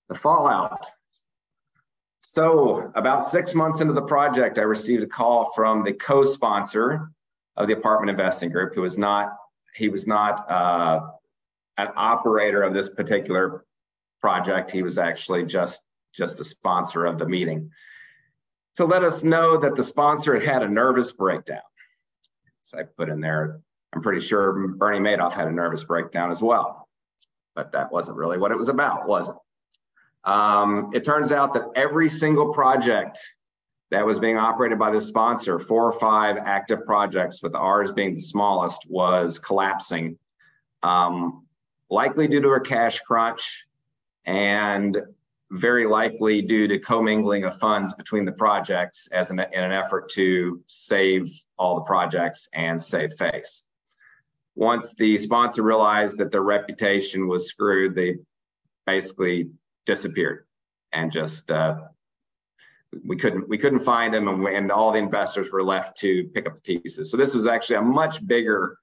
The 0.09 0.15
fallout 0.15 0.87
so, 2.27 2.91
about 2.95 3.23
six 3.23 3.55
months 3.55 3.83
into 3.83 3.93
the 3.93 4.01
project, 4.01 4.59
I 4.59 4.63
received 4.63 5.03
a 5.03 5.07
call 5.07 5.53
from 5.53 5.85
the 5.85 5.93
co-sponsor 5.93 7.11
of 7.55 7.69
the 7.69 7.75
apartment 7.75 8.09
investing 8.09 8.49
group, 8.51 8.75
who 8.75 8.81
was 8.81 8.97
not 8.97 9.37
he 9.75 9.91
was 9.91 10.07
not 10.07 10.51
uh, 10.51 11.01
an 11.77 11.89
operator 11.97 12.63
of 12.63 12.73
this 12.73 12.89
particular 12.89 13.67
project. 14.23 14.71
He 14.71 14.83
was 14.83 14.97
actually 14.97 15.45
just 15.45 15.83
just 16.17 16.41
a 16.41 16.45
sponsor 16.45 17.05
of 17.05 17.19
the 17.19 17.29
meeting 17.29 17.71
to 18.77 18.87
let 18.87 19.05
us 19.05 19.23
know 19.23 19.59
that 19.59 19.75
the 19.75 19.83
sponsor 19.83 20.33
had 20.33 20.45
had 20.45 20.63
a 20.63 20.69
nervous 20.69 21.13
breakdown. 21.13 21.61
So 22.63 22.79
I 22.79 22.85
put 22.85 23.11
in 23.11 23.21
there, 23.21 23.61
I'm 23.95 24.03
pretty 24.03 24.21
sure 24.21 24.69
Bernie 24.69 24.99
Madoff 24.99 25.33
had 25.33 25.47
a 25.47 25.53
nervous 25.53 25.85
breakdown 25.85 26.31
as 26.31 26.43
well, 26.43 26.89
but 27.55 27.73
that 27.73 27.93
wasn't 27.93 28.17
really 28.19 28.39
what 28.39 28.51
it 28.51 28.57
was 28.57 28.69
about, 28.69 29.07
was 29.07 29.29
it? 29.29 29.37
Um, 30.25 30.91
it 30.95 31.05
turns 31.05 31.31
out 31.31 31.55
that 31.55 31.69
every 31.77 32.09
single 32.09 32.53
project 32.53 33.19
that 33.91 34.05
was 34.05 34.19
being 34.19 34.37
operated 34.37 34.79
by 34.79 34.91
the 34.91 35.01
sponsor, 35.01 35.59
four 35.59 35.85
or 35.85 35.93
five 35.93 36.37
active 36.39 36.85
projects, 36.85 37.43
with 37.43 37.55
ours 37.55 37.93
being 37.93 38.15
the 38.15 38.21
smallest, 38.21 38.85
was 38.89 39.39
collapsing, 39.39 40.19
um, 40.83 41.45
likely 41.89 42.27
due 42.27 42.41
to 42.41 42.49
a 42.51 42.61
cash 42.61 43.01
crunch 43.01 43.67
and 44.25 45.01
very 45.51 45.87
likely 45.87 46.43
due 46.43 46.67
to 46.67 46.79
commingling 46.81 47.45
of 47.45 47.57
funds 47.57 47.93
between 47.93 48.25
the 48.25 48.33
projects 48.33 49.07
as 49.13 49.31
an, 49.31 49.39
in 49.39 49.63
an 49.63 49.71
effort 49.71 50.09
to 50.09 50.61
save 50.67 51.31
all 51.57 51.77
the 51.77 51.83
projects 51.83 52.49
and 52.55 52.83
save 52.83 53.13
face. 53.13 53.64
Once 54.55 54.95
the 54.95 55.19
sponsor 55.19 55.63
realized 55.63 56.19
that 56.19 56.31
their 56.31 56.43
reputation 56.43 57.27
was 57.27 57.49
screwed, 57.49 57.95
they 57.95 58.17
basically 58.87 59.51
disappeared 59.87 60.47
and 60.93 61.11
just 61.11 61.51
uh, 61.51 61.79
we 63.05 63.17
couldn't 63.17 63.49
we 63.49 63.59
couldn't 63.59 63.81
find 63.81 64.15
them 64.15 64.29
and, 64.29 64.47
and, 64.47 64.71
all 64.71 64.93
the 64.93 64.99
investors 64.99 65.51
were 65.51 65.63
left 65.63 65.97
to 65.99 66.25
pick 66.35 66.47
up 66.47 66.55
the 66.55 66.79
pieces. 66.79 67.11
So 67.11 67.17
this 67.17 67.35
was 67.35 67.47
actually 67.47 67.77
a 67.77 67.83
much 67.83 68.25
bigger 68.25 68.79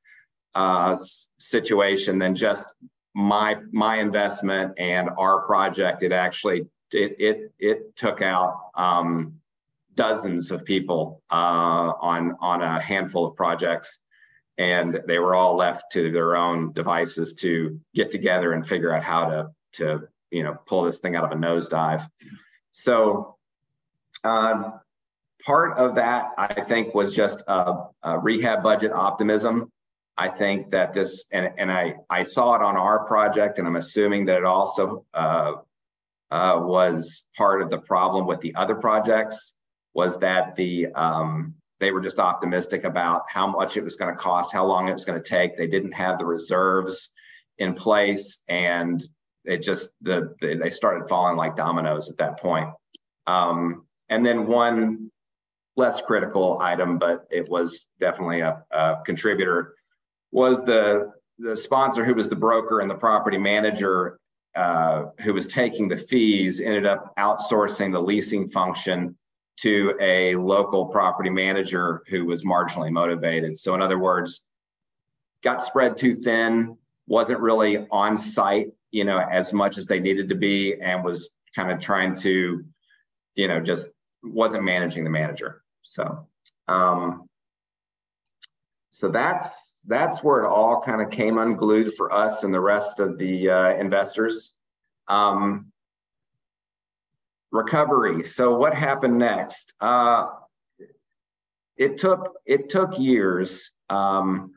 uh, 0.53 0.95
situation 1.37 2.19
than 2.19 2.35
just 2.35 2.75
my 3.13 3.57
my 3.71 3.97
investment 3.97 4.73
and 4.77 5.09
our 5.17 5.41
project, 5.41 6.03
it 6.03 6.11
actually 6.11 6.67
it 6.93 7.15
it 7.19 7.53
it 7.59 7.95
took 7.95 8.21
out 8.21 8.57
um, 8.75 9.39
dozens 9.95 10.51
of 10.51 10.63
people 10.65 11.21
uh, 11.31 11.93
on 12.01 12.35
on 12.39 12.61
a 12.61 12.79
handful 12.79 13.25
of 13.25 13.35
projects, 13.35 13.99
and 14.57 15.01
they 15.07 15.19
were 15.19 15.35
all 15.35 15.55
left 15.55 15.91
to 15.93 16.11
their 16.11 16.35
own 16.35 16.71
devices 16.73 17.33
to 17.35 17.79
get 17.93 18.11
together 18.11 18.53
and 18.53 18.67
figure 18.67 18.93
out 18.93 19.03
how 19.03 19.25
to 19.25 19.51
to 19.73 20.07
you 20.29 20.43
know 20.43 20.55
pull 20.65 20.83
this 20.83 20.99
thing 20.99 21.15
out 21.15 21.23
of 21.23 21.31
a 21.31 21.35
nosedive. 21.35 22.07
So. 22.71 23.35
Uh, 24.23 24.71
part 25.43 25.77
of 25.77 25.95
that, 25.95 26.31
I 26.37 26.61
think, 26.61 26.93
was 26.93 27.15
just 27.15 27.41
a, 27.47 27.85
a 28.03 28.19
rehab 28.19 28.63
budget 28.63 28.91
optimism. 28.91 29.71
I 30.17 30.27
think 30.27 30.71
that 30.71 30.93
this, 30.93 31.25
and, 31.31 31.53
and 31.57 31.71
I, 31.71 31.95
I 32.09 32.23
saw 32.23 32.55
it 32.55 32.61
on 32.61 32.77
our 32.77 33.05
project, 33.05 33.57
and 33.57 33.67
I'm 33.67 33.75
assuming 33.75 34.25
that 34.25 34.37
it 34.37 34.45
also 34.45 35.05
uh, 35.13 35.53
uh, 36.29 36.59
was 36.61 37.25
part 37.35 37.61
of 37.61 37.69
the 37.69 37.79
problem 37.79 38.27
with 38.27 38.41
the 38.41 38.55
other 38.55 38.75
projects 38.75 39.55
was 39.93 40.19
that 40.19 40.55
the 40.55 40.87
um, 40.87 41.55
they 41.81 41.91
were 41.91 41.99
just 41.99 42.19
optimistic 42.19 42.83
about 42.85 43.23
how 43.27 43.47
much 43.47 43.75
it 43.75 43.83
was 43.83 43.95
going 43.95 44.13
to 44.13 44.17
cost, 44.17 44.53
how 44.53 44.63
long 44.63 44.87
it 44.87 44.93
was 44.93 45.03
going 45.03 45.21
to 45.21 45.29
take. 45.29 45.57
They 45.57 45.67
didn't 45.67 45.93
have 45.93 46.19
the 46.19 46.25
reserves 46.25 47.09
in 47.57 47.73
place, 47.73 48.39
and 48.47 49.03
it 49.43 49.63
just 49.63 49.91
the, 50.01 50.35
the 50.39 50.55
they 50.55 50.69
started 50.69 51.09
falling 51.09 51.35
like 51.35 51.55
dominoes 51.55 52.09
at 52.09 52.17
that 52.17 52.39
point. 52.39 52.69
Um, 53.25 53.87
and 54.09 54.23
then 54.23 54.45
one 54.45 55.09
less 55.75 56.01
critical 56.01 56.59
item, 56.61 56.99
but 56.99 57.25
it 57.31 57.49
was 57.49 57.87
definitely 57.99 58.41
a, 58.41 58.63
a 58.69 58.97
contributor, 59.03 59.73
was 60.31 60.63
the 60.63 61.11
the 61.39 61.55
sponsor 61.55 62.05
who 62.05 62.13
was 62.13 62.29
the 62.29 62.35
broker 62.35 62.81
and 62.81 62.89
the 62.91 62.95
property 62.95 63.39
manager 63.39 64.19
uh, 64.55 65.05
who 65.21 65.33
was 65.33 65.47
taking 65.47 65.87
the 65.87 65.97
fees 65.97 66.61
ended 66.61 66.85
up 66.85 67.15
outsourcing 67.17 67.91
the 67.91 68.01
leasing 68.01 68.47
function 68.49 69.17
to 69.61 69.95
a 69.99 70.35
local 70.35 70.85
property 70.85 71.29
manager 71.29 72.03
who 72.07 72.25
was 72.25 72.43
marginally 72.43 72.91
motivated. 72.91 73.57
So, 73.57 73.75
in 73.75 73.81
other 73.81 73.99
words, 73.99 74.43
got 75.43 75.61
spread 75.61 75.97
too 75.97 76.15
thin, 76.15 76.77
wasn't 77.07 77.39
really 77.39 77.87
on 77.91 78.17
site, 78.17 78.71
you 78.91 79.03
know, 79.03 79.19
as 79.19 79.53
much 79.53 79.77
as 79.77 79.85
they 79.85 79.99
needed 79.99 80.29
to 80.29 80.35
be, 80.35 80.79
and 80.81 81.03
was 81.03 81.31
kind 81.55 81.71
of 81.71 81.79
trying 81.79 82.15
to, 82.15 82.63
you 83.35 83.47
know, 83.47 83.59
just 83.59 83.91
wasn't 84.23 84.63
managing 84.63 85.03
the 85.03 85.09
manager. 85.09 85.61
So, 85.83 86.27
um, 86.67 87.27
so 88.89 89.09
that's 89.09 89.75
that's 89.87 90.23
where 90.23 90.43
it 90.43 90.47
all 90.47 90.81
kind 90.81 91.01
of 91.01 91.09
came 91.09 91.37
unglued 91.37 91.93
for 91.95 92.11
us 92.11 92.43
and 92.43 92.53
the 92.53 92.59
rest 92.59 92.99
of 92.99 93.17
the 93.17 93.49
uh, 93.49 93.73
investors. 93.75 94.55
Um, 95.07 95.71
recovery. 97.51 98.23
So 98.23 98.55
what 98.55 98.73
happened 98.73 99.17
next? 99.17 99.73
Uh, 99.79 100.27
it 101.77 101.97
took 101.97 102.33
it 102.45 102.69
took 102.69 102.99
years. 102.99 103.71
Um, 103.89 104.53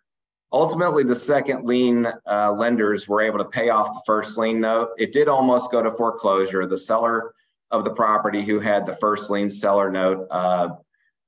ultimately, 0.52 1.04
the 1.04 1.14
second 1.14 1.64
lien 1.64 2.06
uh, 2.30 2.52
lenders 2.52 3.08
were 3.08 3.22
able 3.22 3.38
to 3.38 3.44
pay 3.44 3.70
off 3.70 3.92
the 3.92 4.02
first 4.06 4.38
lien 4.38 4.60
note. 4.60 4.90
It 4.98 5.12
did 5.12 5.28
almost 5.28 5.70
go 5.70 5.82
to 5.82 5.90
foreclosure. 5.90 6.66
The 6.66 6.78
seller 6.78 7.34
of 7.70 7.84
the 7.84 7.90
property, 7.90 8.44
who 8.44 8.60
had 8.60 8.86
the 8.86 8.96
first 8.96 9.30
lien 9.30 9.48
seller 9.48 9.90
note, 9.90 10.26
uh, 10.30 10.68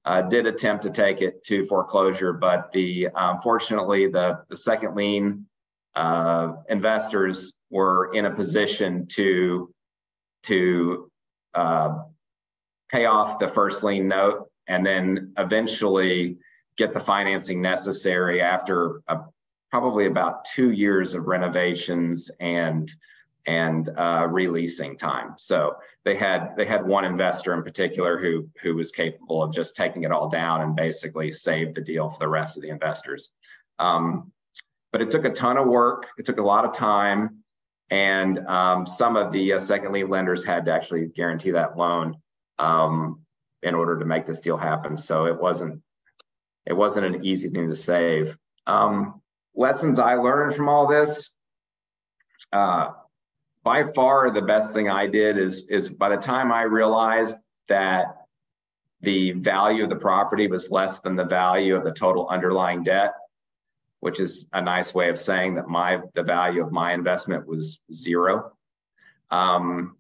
uh, 0.04 0.23
did 0.23 0.46
attempt 0.46 0.85
to 0.85 0.90
take 0.90 1.20
it 1.20 1.42
to 1.44 1.64
foreclosure, 1.64 2.32
but 2.32 2.70
the 2.73 3.08
um, 3.08 3.40
the 3.42 4.38
the 4.49 4.56
second 4.56 4.94
lien 4.94 5.46
uh, 5.96 6.52
investors 6.68 7.54
were 7.70 8.12
in 8.12 8.26
a 8.26 8.30
position 8.30 9.06
to 9.08 9.72
to 10.44 11.11
uh, 11.57 11.99
pay 12.90 13.07
off 13.07 13.38
the 13.38 13.49
first 13.49 13.83
lien 13.83 14.09
note 14.09 14.51
and 14.69 14.85
then 14.85 15.33
eventually 15.38 16.38
get 16.77 16.92
the 16.92 17.01
financing 17.01 17.62
necessary 17.62 18.42
after 18.42 19.01
a, 19.09 19.21
probably 19.71 20.07
about 20.07 20.45
two 20.45 20.71
years 20.71 21.14
of 21.14 21.27
renovations 21.27 22.31
and 22.40 22.90
and 23.49 23.88
uh, 23.97 24.27
releasing 24.29 24.99
time. 24.99 25.35
So 25.38 25.77
they 26.05 26.16
had 26.16 26.57
they 26.57 26.66
had 26.66 26.85
one 26.85 27.05
investor 27.05 27.55
in 27.55 27.62
particular 27.62 28.19
who 28.19 28.49
who 28.62 28.75
was 28.75 28.92
capable 28.92 29.42
of 29.42 29.55
just 29.55 29.77
taking 29.77 30.03
it 30.03 30.12
all 30.12 30.29
down 30.29 30.62
and 30.62 30.77
basically 30.77 31.31
saved 31.31 31.77
the 31.77 31.81
deal 31.81 32.11
for 32.11 32.19
the 32.19 32.29
rest 32.29 32.57
of 32.57 32.62
the 32.62 32.71
investors. 32.71 33.33
Um, 33.79 34.33
but 34.92 35.03
it 35.03 35.11
took 35.11 35.25
a 35.25 35.31
ton 35.31 35.59
of 35.59 35.66
work. 35.66 36.09
It 36.19 36.25
took 36.25 36.38
a 36.38 36.42
lot 36.42 36.64
of 36.64 36.73
time. 36.73 37.45
And 37.90 38.38
um, 38.46 38.87
some 38.87 39.16
of 39.16 39.31
the 39.31 39.55
uh, 39.55 39.59
second 39.59 39.92
lien 39.92 40.09
lenders 40.09 40.44
had 40.44 40.64
to 40.64 40.72
actually 40.72 41.07
guarantee 41.07 41.53
that 41.53 41.77
loan 41.77 42.16
um, 42.59 43.20
in 43.62 43.75
order 43.75 43.99
to 43.99 44.05
make 44.05 44.27
this 44.27 44.40
deal 44.40 44.57
happen. 44.57 44.96
So 44.96 45.27
it 45.27 45.40
wasn't 45.40 45.83
it 46.66 46.72
wasn't 46.72 47.07
an 47.07 47.25
easy 47.25 47.49
thing 47.49 47.68
to 47.68 47.77
save. 47.77 48.37
Um, 48.66 49.20
lessons 49.55 50.01
I 50.01 50.14
learned 50.14 50.55
from 50.55 50.68
all 50.68 50.88
this. 50.88 51.35
Uh, 52.53 52.88
by 53.62 53.85
far, 53.85 54.31
the 54.31 54.42
best 54.42 54.75
thing 54.75 54.88
I 54.88 55.07
did 55.07 55.38
is 55.38 55.68
is 55.68 55.88
by 55.88 56.09
the 56.09 56.16
time 56.16 56.53
I 56.53 56.62
realized 56.62 57.38
that 57.68 58.07
the 59.01 59.33
value 59.33 59.85
of 59.85 59.90
the 59.90 59.96
property 59.96 60.49
was 60.49 60.70
less 60.70 61.01
than 61.01 61.14
the 61.14 61.25
value 61.25 61.77
of 61.77 61.85
the 61.85 61.92
total 61.92 62.29
underlying 62.29 62.83
debt 62.83 63.12
which 64.07 64.21
is 64.21 64.47
a 64.53 64.62
nice 64.62 64.95
way 64.95 65.09
of 65.09 65.19
saying 65.19 65.57
that 65.57 65.66
my 65.66 65.99
the 66.14 66.23
value 66.23 66.64
of 66.64 66.71
my 66.71 66.92
investment 66.92 67.45
was 67.45 67.83
zero. 67.92 68.53
Um, 69.33 69.97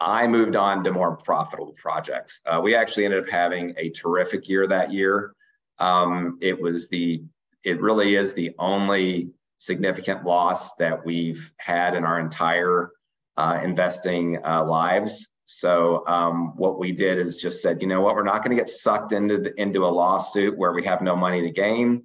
I 0.00 0.26
moved 0.26 0.56
on 0.56 0.82
to 0.84 0.90
more 0.90 1.16
profitable 1.18 1.74
projects. 1.76 2.40
Uh, 2.46 2.62
we 2.64 2.74
actually 2.74 3.04
ended 3.04 3.24
up 3.24 3.28
having 3.28 3.74
a 3.76 3.90
terrific 3.90 4.48
year 4.48 4.66
that 4.68 4.90
year. 4.90 5.34
Um, 5.78 6.38
it 6.40 6.58
was 6.58 6.88
the 6.88 7.24
it 7.62 7.78
really 7.82 8.14
is 8.14 8.32
the 8.32 8.54
only 8.58 9.32
significant 9.58 10.24
loss 10.24 10.74
that 10.76 11.04
we've 11.04 11.52
had 11.58 11.94
in 11.94 12.04
our 12.04 12.18
entire 12.18 12.92
uh, 13.36 13.60
investing 13.62 14.38
uh, 14.46 14.64
lives. 14.64 15.28
So 15.44 16.06
um, 16.06 16.56
what 16.56 16.78
we 16.78 16.90
did 16.90 17.18
is 17.18 17.36
just 17.36 17.60
said, 17.60 17.82
you 17.82 17.86
know 17.86 18.00
what, 18.00 18.14
we're 18.14 18.24
not 18.24 18.42
going 18.42 18.56
to 18.56 18.62
get 18.62 18.70
sucked 18.70 19.12
into 19.12 19.36
the, 19.36 19.60
into 19.60 19.84
a 19.84 19.92
lawsuit 20.02 20.56
where 20.56 20.72
we 20.72 20.84
have 20.84 21.02
no 21.02 21.14
money 21.14 21.42
to 21.42 21.50
gain. 21.50 22.04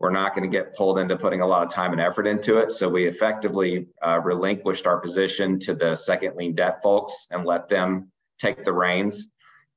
We're 0.00 0.10
not 0.10 0.34
going 0.34 0.50
to 0.50 0.54
get 0.54 0.74
pulled 0.74 0.98
into 0.98 1.16
putting 1.16 1.40
a 1.40 1.46
lot 1.46 1.62
of 1.62 1.70
time 1.70 1.92
and 1.92 2.00
effort 2.00 2.26
into 2.26 2.58
it. 2.58 2.72
So 2.72 2.88
we 2.88 3.06
effectively 3.06 3.86
uh, 4.04 4.20
relinquished 4.22 4.86
our 4.86 4.98
position 4.98 5.58
to 5.60 5.74
the 5.74 5.94
second 5.94 6.36
lien 6.36 6.54
debt 6.54 6.82
folks 6.82 7.26
and 7.30 7.44
let 7.44 7.68
them 7.68 8.10
take 8.38 8.64
the 8.64 8.72
reins 8.72 9.28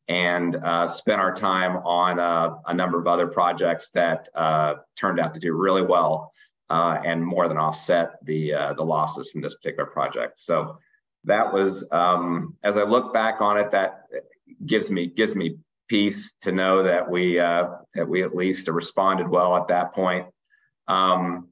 and 0.08 0.56
uh, 0.56 0.88
spent 0.88 1.20
our 1.20 1.34
time 1.34 1.78
on 1.78 2.20
uh, 2.20 2.56
a 2.66 2.74
number 2.74 3.00
of 3.00 3.08
other 3.08 3.28
projects 3.28 3.90
that 3.90 4.30
uh, 4.34 4.76
turned 4.96 5.20
out 5.20 5.34
to 5.34 5.40
do 5.40 5.54
really 5.54 5.82
well 5.82 6.32
uh, 6.70 6.98
and 7.04 7.26
more 7.26 7.48
than 7.48 7.58
offset 7.58 8.16
the 8.24 8.54
uh, 8.54 8.74
the 8.74 8.84
losses 8.84 9.32
from 9.32 9.42
this 9.42 9.56
particular 9.56 9.90
project. 9.90 10.40
So 10.40 10.80
that 11.26 11.54
was, 11.54 11.88
um, 11.92 12.56
as 12.64 12.78
I 12.78 12.84
look 12.84 13.14
back 13.14 13.42
on 13.42 13.58
it, 13.58 13.72
that 13.72 14.04
gives 14.66 14.90
me 14.90 15.08
gives 15.08 15.36
me 15.36 15.58
peace 15.88 16.34
to 16.42 16.52
know 16.52 16.84
that 16.84 17.10
we 17.10 17.40
uh, 17.40 17.70
that 17.94 18.08
we 18.08 18.24
at 18.24 18.36
least 18.36 18.68
responded 18.68 19.28
well 19.28 19.56
at 19.58 19.68
that 19.70 19.94
point. 19.94 20.28
Um, 20.88 21.50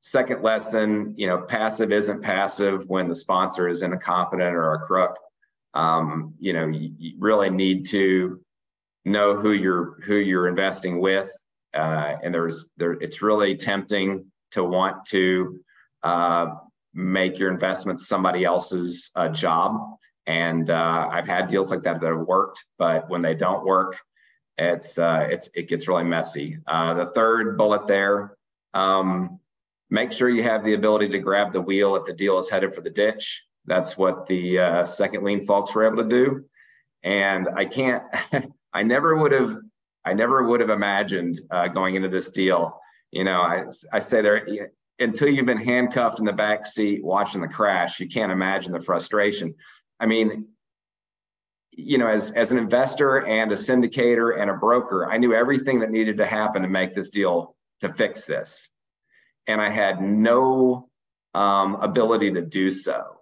second 0.00 0.42
lesson, 0.42 1.14
you 1.16 1.26
know, 1.26 1.42
passive 1.42 1.92
isn't 1.92 2.22
passive 2.22 2.88
when 2.88 3.08
the 3.08 3.14
sponsor 3.14 3.68
is 3.68 3.82
incompetent 3.82 4.54
or 4.54 4.74
a 4.74 4.80
crook. 4.80 5.16
Um, 5.74 6.34
you 6.38 6.52
know, 6.52 6.66
you, 6.66 6.92
you, 6.98 7.14
really 7.18 7.50
need 7.50 7.86
to 7.86 8.40
know 9.04 9.36
who 9.36 9.52
you're 9.52 10.00
who 10.02 10.16
you're 10.16 10.48
investing 10.48 11.00
with, 11.00 11.30
uh, 11.74 12.16
and 12.22 12.34
there's 12.34 12.68
there. 12.76 12.92
It's 12.92 13.22
really 13.22 13.56
tempting 13.56 14.30
to 14.52 14.64
want 14.64 15.04
to 15.06 15.60
uh, 16.02 16.54
make 16.92 17.38
your 17.38 17.52
investment 17.52 18.00
somebody 18.00 18.44
else's 18.44 19.12
uh, 19.14 19.28
job 19.28 19.96
and 20.30 20.70
uh, 20.70 21.08
I've 21.10 21.26
had 21.26 21.48
deals 21.48 21.72
like 21.72 21.82
that 21.82 22.00
that 22.00 22.08
have 22.08 22.20
worked, 22.20 22.64
but 22.78 23.10
when 23.10 23.20
they 23.20 23.34
don't 23.34 23.66
work, 23.66 23.98
it's 24.56 24.96
uh, 24.96 25.26
it's 25.28 25.50
it 25.56 25.68
gets 25.68 25.88
really 25.88 26.04
messy. 26.04 26.58
Uh, 26.68 26.94
the 26.94 27.06
third 27.06 27.58
bullet 27.58 27.88
there: 27.88 28.36
um, 28.72 29.40
make 29.90 30.12
sure 30.12 30.28
you 30.28 30.44
have 30.44 30.64
the 30.64 30.74
ability 30.74 31.08
to 31.08 31.18
grab 31.18 31.50
the 31.50 31.60
wheel 31.60 31.96
if 31.96 32.06
the 32.06 32.12
deal 32.12 32.38
is 32.38 32.48
headed 32.48 32.76
for 32.76 32.80
the 32.80 32.90
ditch. 32.90 33.44
That's 33.66 33.98
what 33.98 34.26
the 34.26 34.60
uh, 34.60 34.84
second 34.84 35.24
lien 35.24 35.44
folks 35.44 35.74
were 35.74 35.84
able 35.84 36.04
to 36.04 36.08
do, 36.08 36.44
and 37.02 37.48
I 37.56 37.64
can't. 37.64 38.04
I 38.72 38.84
never 38.84 39.16
would 39.16 39.32
have. 39.32 39.56
I 40.04 40.12
never 40.12 40.44
would 40.44 40.60
have 40.60 40.70
imagined 40.70 41.40
uh, 41.50 41.66
going 41.66 41.96
into 41.96 42.08
this 42.08 42.30
deal. 42.30 42.78
You 43.10 43.24
know, 43.24 43.40
I 43.40 43.64
I 43.92 43.98
say 43.98 44.22
there 44.22 44.70
until 45.00 45.28
you've 45.28 45.46
been 45.46 45.58
handcuffed 45.58 46.20
in 46.20 46.24
the 46.24 46.32
back 46.32 46.66
seat 46.66 47.02
watching 47.02 47.40
the 47.40 47.48
crash, 47.48 47.98
you 47.98 48.06
can't 48.06 48.30
imagine 48.30 48.72
the 48.72 48.80
frustration. 48.80 49.54
I 50.00 50.06
mean, 50.06 50.46
you 51.72 51.98
know, 51.98 52.08
as 52.08 52.32
as 52.32 52.50
an 52.50 52.58
investor 52.58 53.24
and 53.24 53.52
a 53.52 53.54
syndicator 53.54 54.40
and 54.40 54.50
a 54.50 54.54
broker, 54.54 55.08
I 55.08 55.18
knew 55.18 55.34
everything 55.34 55.80
that 55.80 55.90
needed 55.90 56.16
to 56.16 56.26
happen 56.26 56.62
to 56.62 56.68
make 56.68 56.94
this 56.94 57.10
deal 57.10 57.54
to 57.80 57.92
fix 57.92 58.24
this. 58.24 58.70
And 59.46 59.60
I 59.60 59.68
had 59.68 60.00
no 60.00 60.88
um, 61.34 61.76
ability 61.76 62.32
to 62.32 62.42
do 62.42 62.70
so. 62.70 63.16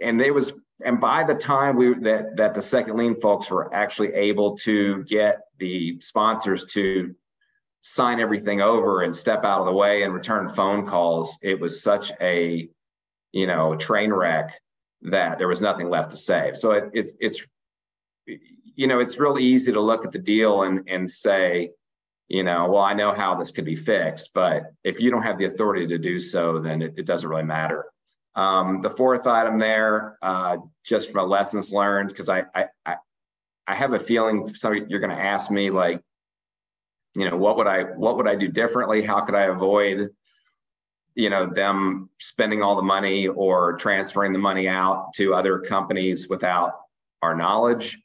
And 0.00 0.20
they 0.20 0.30
was, 0.30 0.52
and 0.84 1.00
by 1.00 1.24
the 1.24 1.34
time 1.34 1.76
we 1.76 1.94
that 1.94 2.36
that 2.36 2.54
the 2.54 2.62
second 2.62 2.96
lien 2.96 3.20
folks 3.20 3.50
were 3.50 3.72
actually 3.72 4.12
able 4.12 4.56
to 4.58 5.04
get 5.04 5.42
the 5.58 6.00
sponsors 6.00 6.64
to 6.66 7.14
sign 7.80 8.20
everything 8.20 8.60
over 8.60 9.02
and 9.02 9.14
step 9.14 9.44
out 9.44 9.60
of 9.60 9.66
the 9.66 9.72
way 9.72 10.02
and 10.02 10.14
return 10.14 10.48
phone 10.48 10.86
calls, 10.86 11.38
it 11.42 11.58
was 11.58 11.82
such 11.82 12.12
a 12.20 12.68
you 13.32 13.46
know 13.46 13.76
train 13.76 14.12
wreck 14.12 14.60
that 15.04 15.38
there 15.38 15.48
was 15.48 15.60
nothing 15.60 15.88
left 15.88 16.10
to 16.10 16.16
save. 16.16 16.56
So 16.56 16.72
it, 16.72 16.90
it's 16.92 17.12
it's 17.20 17.46
you 18.26 18.86
know 18.86 19.00
it's 19.00 19.18
really 19.18 19.44
easy 19.44 19.72
to 19.72 19.80
look 19.80 20.04
at 20.04 20.12
the 20.12 20.18
deal 20.18 20.62
and 20.62 20.88
and 20.88 21.08
say 21.08 21.72
you 22.28 22.42
know, 22.42 22.68
well, 22.70 22.82
I 22.82 22.94
know 22.94 23.12
how 23.12 23.34
this 23.34 23.50
could 23.50 23.64
be 23.64 23.76
fixed, 23.76 24.30
but 24.34 24.72
if 24.82 25.00
you 25.00 25.10
don't 25.10 25.22
have 25.22 25.38
the 25.38 25.44
authority 25.44 25.86
to 25.88 25.98
do 25.98 26.18
so, 26.18 26.58
then 26.58 26.80
it, 26.80 26.94
it 26.96 27.06
doesn't 27.06 27.28
really 27.28 27.44
matter. 27.44 27.84
Um, 28.34 28.80
the 28.80 28.90
fourth 28.90 29.26
item 29.26 29.58
there, 29.58 30.18
uh, 30.22 30.56
just 30.84 31.12
from 31.12 31.28
lessons 31.28 31.72
learned, 31.72 32.08
because 32.08 32.28
I, 32.28 32.44
I, 32.54 32.64
I, 32.84 32.96
I 33.66 33.74
have 33.74 33.92
a 33.92 33.98
feeling 33.98 34.54
some 34.54 34.74
you're 34.88 35.00
going 35.00 35.16
to 35.16 35.22
ask 35.22 35.50
me 35.50 35.70
like, 35.70 36.00
you 37.14 37.30
know, 37.30 37.36
what 37.36 37.56
would 37.58 37.66
I, 37.66 37.82
what 37.82 38.16
would 38.16 38.26
I 38.26 38.34
do 38.34 38.48
differently? 38.48 39.02
How 39.02 39.20
could 39.20 39.36
I 39.36 39.42
avoid, 39.42 40.10
you 41.14 41.30
know, 41.30 41.46
them 41.46 42.10
spending 42.20 42.62
all 42.62 42.76
the 42.76 42.82
money 42.82 43.28
or 43.28 43.74
transferring 43.74 44.32
the 44.32 44.38
money 44.38 44.68
out 44.68 45.12
to 45.14 45.34
other 45.34 45.60
companies 45.60 46.28
without 46.28 46.72
our 47.22 47.34
knowledge? 47.34 47.98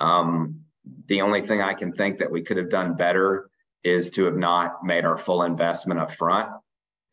Um, 0.00 0.62
the 1.06 1.22
only 1.22 1.42
thing 1.42 1.60
I 1.60 1.74
can 1.74 1.92
think 1.92 2.18
that 2.18 2.30
we 2.30 2.42
could 2.42 2.56
have 2.56 2.70
done 2.70 2.96
better 2.96 3.50
is 3.84 4.10
to 4.10 4.24
have 4.24 4.36
not 4.36 4.84
made 4.84 5.04
our 5.04 5.16
full 5.16 5.42
investment 5.42 6.00
up 6.00 6.10
front 6.10 6.50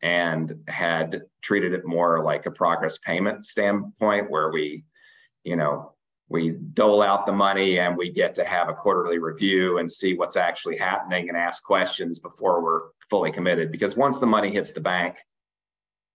and 0.02 0.52
had 0.66 1.22
treated 1.40 1.72
it 1.72 1.86
more 1.86 2.22
like 2.22 2.46
a 2.46 2.50
progress 2.50 2.98
payment 2.98 3.44
standpoint 3.44 4.30
where 4.30 4.50
we, 4.50 4.84
you 5.44 5.56
know, 5.56 5.92
we 6.28 6.50
dole 6.50 7.02
out 7.02 7.26
the 7.26 7.32
money 7.32 7.78
and 7.78 7.96
we 7.96 8.10
get 8.10 8.34
to 8.34 8.44
have 8.44 8.68
a 8.68 8.74
quarterly 8.74 9.18
review 9.18 9.78
and 9.78 9.90
see 9.90 10.14
what's 10.14 10.36
actually 10.36 10.76
happening 10.76 11.28
and 11.28 11.36
ask 11.38 11.62
questions 11.62 12.18
before 12.18 12.62
we're 12.62 12.88
fully 13.10 13.30
committed. 13.30 13.70
Because 13.70 13.96
once 13.96 14.18
the 14.18 14.26
money 14.26 14.50
hits 14.50 14.72
the 14.72 14.80
bank, 14.80 15.16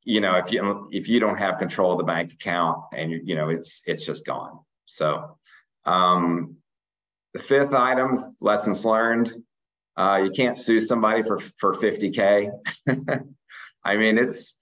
you 0.10 0.22
know, 0.22 0.38
if 0.38 0.52
you 0.52 0.90
if 0.92 1.08
you 1.08 1.20
don't 1.20 1.38
have 1.38 1.60
control 1.60 1.92
of 1.92 2.00
the 2.00 2.04
bank 2.04 2.34
account 2.34 2.80
and 2.94 3.12
you, 3.12 3.22
you 3.24 3.36
know 3.36 3.50
it's 3.50 3.84
it's 3.86 4.04
just 4.04 4.26
gone. 4.26 4.58
So 4.88 5.38
um, 5.86 6.56
the 7.36 7.40
fifth 7.40 7.76
item, 7.76 8.36
lessons 8.42 8.84
learned. 8.84 9.32
Uh, 9.96 10.22
you 10.24 10.32
can't 10.32 10.58
sue 10.58 10.82
somebody 10.82 11.22
for 11.22 11.38
for 11.60 11.76
50k. 11.76 12.50
I 13.84 13.98
mean, 13.98 14.18
it's 14.18 14.56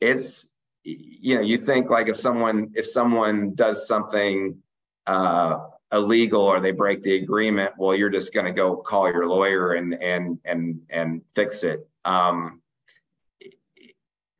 it's 0.00 0.48
you 0.84 1.34
know 1.34 1.40
you 1.40 1.58
think 1.58 1.90
like 1.90 2.06
if 2.06 2.16
someone 2.16 2.70
if 2.76 2.86
someone 2.86 3.56
does 3.56 3.88
something 3.88 4.62
uh, 5.08 5.58
illegal 5.90 6.42
or 6.42 6.60
they 6.60 6.70
break 6.70 7.02
the 7.02 7.16
agreement, 7.16 7.72
well, 7.78 7.96
you're 7.96 8.10
just 8.10 8.32
going 8.32 8.46
to 8.46 8.52
go 8.52 8.76
call 8.76 9.10
your 9.10 9.26
lawyer 9.26 9.72
and 9.72 9.92
and 10.00 10.38
and 10.44 10.82
and 10.88 11.22
fix 11.34 11.64
it. 11.64 11.88
Um, 12.04 12.62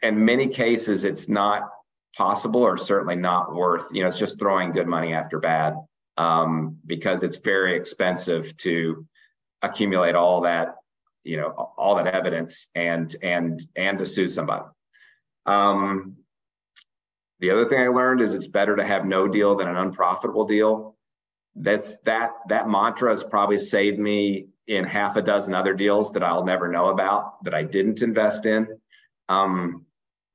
in 0.03 0.25
many 0.25 0.49
cases, 0.49 1.05
it's 1.05 1.29
not 1.29 1.69
possible 2.17 2.63
or 2.63 2.77
certainly 2.77 3.17
not 3.17 3.55
worth. 3.55 3.87
You 3.93 4.03
know, 4.03 4.09
it's 4.09 4.19
just 4.19 4.39
throwing 4.39 4.73
good 4.73 4.87
money 4.87 5.13
after 5.13 5.39
bad 5.39 5.75
um, 6.17 6.79
because 6.85 7.23
it's 7.23 7.37
very 7.39 7.77
expensive 7.77 8.57
to 8.59 9.07
accumulate 9.63 10.15
all 10.15 10.43
that 10.43 10.77
you 11.25 11.37
know 11.37 11.49
all 11.77 11.97
that 11.97 12.07
evidence 12.07 12.69
and 12.75 13.15
and 13.23 13.61
and 13.77 13.99
to 13.99 14.07
sue 14.07 14.29
somebody 14.29 14.65
um, 15.47 16.17
the 17.41 17.51
other 17.51 17.67
thing 17.69 17.81
i 17.81 17.89
learned 17.89 18.21
is 18.21 18.35
it's 18.35 18.47
better 18.47 18.77
to 18.77 18.85
have 18.85 19.05
no 19.05 19.27
deal 19.29 19.57
than 19.57 19.69
an 19.69 19.77
unprofitable 19.77 20.47
deal 20.47 20.97
that's 21.57 21.99
that 22.01 22.31
that 22.49 22.69
mantra 22.69 23.11
has 23.11 23.25
probably 23.25 23.59
saved 23.59 23.99
me 23.99 24.49
in 24.67 24.85
half 24.85 25.17
a 25.17 25.23
dozen 25.23 25.55
other 25.55 25.75
deals 25.75 26.13
that 26.13 26.23
i'll 26.23 26.45
never 26.45 26.69
know 26.69 26.89
about 26.89 27.43
that 27.45 27.55
i 27.55 27.63
didn't 27.63 28.03
invest 28.03 28.47
in 28.47 28.67
um, 29.29 29.85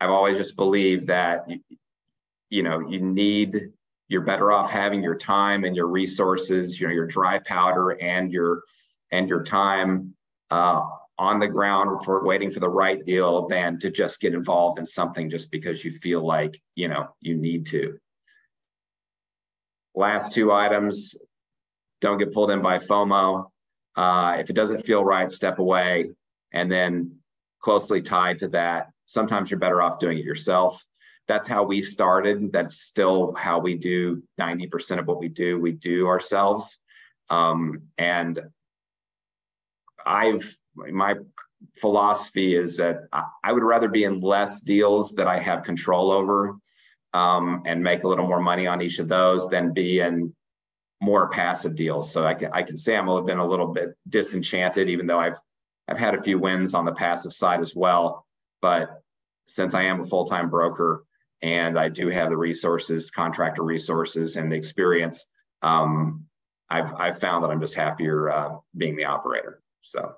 i've 0.03 0.09
always 0.09 0.37
just 0.37 0.55
believed 0.55 1.07
that 1.07 1.49
you, 1.49 1.59
you 2.49 2.63
know 2.63 2.79
you 2.81 2.99
need 2.99 3.71
you're 4.09 4.21
better 4.21 4.51
off 4.51 4.69
having 4.69 5.01
your 5.01 5.15
time 5.15 5.63
and 5.63 5.75
your 5.75 5.87
resources 5.87 6.79
you 6.79 6.87
know 6.87 6.93
your 6.93 7.07
dry 7.07 7.39
powder 7.39 7.91
and 7.91 8.31
your 8.31 8.61
and 9.11 9.29
your 9.29 9.43
time 9.43 10.13
uh, 10.51 10.81
on 11.17 11.39
the 11.39 11.47
ground 11.47 12.03
for 12.03 12.25
waiting 12.25 12.51
for 12.51 12.59
the 12.59 12.69
right 12.69 13.05
deal 13.05 13.47
than 13.47 13.79
to 13.79 13.89
just 13.91 14.19
get 14.19 14.33
involved 14.33 14.79
in 14.79 14.85
something 14.85 15.29
just 15.29 15.51
because 15.51 15.85
you 15.85 15.91
feel 15.91 16.25
like 16.25 16.59
you 16.75 16.87
know 16.87 17.07
you 17.21 17.35
need 17.35 17.67
to. 17.67 17.97
Last 19.95 20.31
two 20.31 20.51
items 20.51 21.15
don't 22.01 22.17
get 22.17 22.33
pulled 22.33 22.51
in 22.51 22.61
by 22.61 22.79
fomo. 22.79 23.49
Uh, 23.95 24.37
if 24.39 24.49
it 24.49 24.55
doesn't 24.55 24.85
feel 24.85 25.05
right 25.05 25.31
step 25.31 25.59
away. 25.59 26.09
And 26.51 26.71
then 26.71 27.17
closely 27.59 28.01
tied 28.01 28.39
to 28.39 28.47
that 28.49 28.92
sometimes 29.05 29.51
you're 29.51 29.59
better 29.59 29.81
off 29.81 29.99
doing 29.99 30.17
it 30.17 30.25
yourself 30.25 30.85
that's 31.27 31.47
how 31.47 31.63
we 31.63 31.81
started 31.81 32.51
that's 32.51 32.77
still 32.77 33.33
how 33.35 33.59
we 33.59 33.75
do 33.75 34.21
90% 34.39 34.99
of 34.99 35.07
what 35.07 35.19
we 35.19 35.29
do 35.29 35.59
we 35.59 35.71
do 35.71 36.07
ourselves 36.07 36.79
um, 37.29 37.83
and 37.97 38.39
I've 40.05 40.55
my 40.75 41.15
philosophy 41.77 42.55
is 42.55 42.77
that 42.77 43.07
I 43.43 43.51
would 43.51 43.63
rather 43.63 43.87
be 43.87 44.03
in 44.03 44.19
less 44.19 44.59
deals 44.59 45.13
that 45.13 45.27
I 45.27 45.39
have 45.39 45.63
control 45.63 46.11
over 46.11 46.57
um, 47.13 47.63
and 47.65 47.83
make 47.83 48.03
a 48.03 48.07
little 48.07 48.27
more 48.27 48.41
money 48.41 48.67
on 48.67 48.81
each 48.81 48.99
of 48.99 49.07
those 49.07 49.47
than 49.47 49.73
be 49.73 49.99
in 49.99 50.35
more 51.01 51.29
passive 51.29 51.75
deals. 51.75 52.11
So 52.11 52.25
I 52.25 52.33
can 52.33 52.51
I 52.53 52.63
can 52.63 52.77
say 52.77 52.97
I'm 52.97 53.25
been 53.25 53.37
a 53.37 53.47
little 53.47 53.67
bit 53.67 53.95
disenchanted, 54.09 54.89
even 54.89 55.07
though 55.07 55.19
I've 55.19 55.37
I've 55.87 55.97
had 55.97 56.15
a 56.15 56.21
few 56.21 56.39
wins 56.39 56.73
on 56.73 56.85
the 56.85 56.93
passive 56.93 57.33
side 57.33 57.61
as 57.61 57.75
well. 57.75 58.25
But 58.63 59.01
since 59.45 59.73
I 59.73 59.83
am 59.83 59.99
a 59.99 60.05
full 60.05 60.25
time 60.25 60.49
broker 60.49 61.03
and 61.41 61.77
I 61.77 61.89
do 61.89 62.07
have 62.07 62.29
the 62.29 62.37
resources, 62.37 63.11
contractor 63.11 63.61
resources, 63.61 64.37
and 64.37 64.49
the 64.49 64.55
experience, 64.55 65.25
um, 65.61 66.23
I've 66.69 66.93
I've 66.93 67.19
found 67.19 67.43
that 67.43 67.51
I'm 67.51 67.59
just 67.59 67.75
happier 67.75 68.31
uh, 68.31 68.55
being 68.75 68.95
the 68.95 69.03
operator. 69.03 69.61
So 69.81 70.15